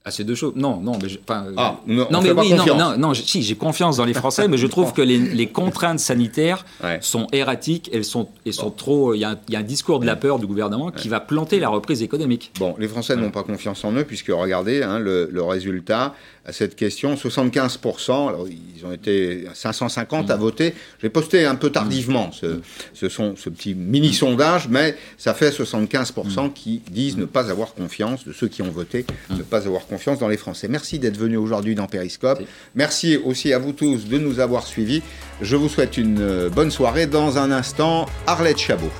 [0.07, 0.53] Ah, c'est deux choses.
[0.55, 1.09] Non, non, mais
[1.57, 4.65] ah, non, mais oui, non, non, non, si, j'ai confiance dans les Français, mais je
[4.65, 6.65] trouve que les, contraintes sanitaires
[7.01, 9.13] sont erratiques, elles sont, elles sont trop.
[9.13, 12.01] Il y, a un, discours de la peur du gouvernement qui va planter la reprise
[12.03, 12.51] économique.
[12.57, 16.13] Bon, les Français n'ont pas confiance en eux, puisque regardez hein, le, le, résultat
[16.45, 20.39] à cette question 75%, alors ils ont été 550 à mm.
[20.39, 20.73] voter.
[21.01, 22.61] J'ai posté un peu tardivement ce,
[22.93, 26.53] ce petit mini-sondage, mais ça fait 75% mm.
[26.53, 29.37] qui disent ne pas avoir confiance, de ceux qui ont voté, mm.
[29.37, 30.67] ne pas avoir confiance dans les Français.
[30.67, 32.41] Merci d'être venu aujourd'hui dans Periscope.
[32.75, 35.01] Merci aussi à vous tous de nous avoir suivis.
[35.41, 37.07] Je vous souhaite une euh, bonne soirée.
[37.07, 38.91] Dans un instant, Arlette Chabot.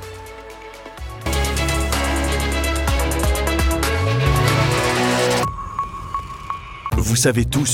[6.98, 7.64] Vous savez tout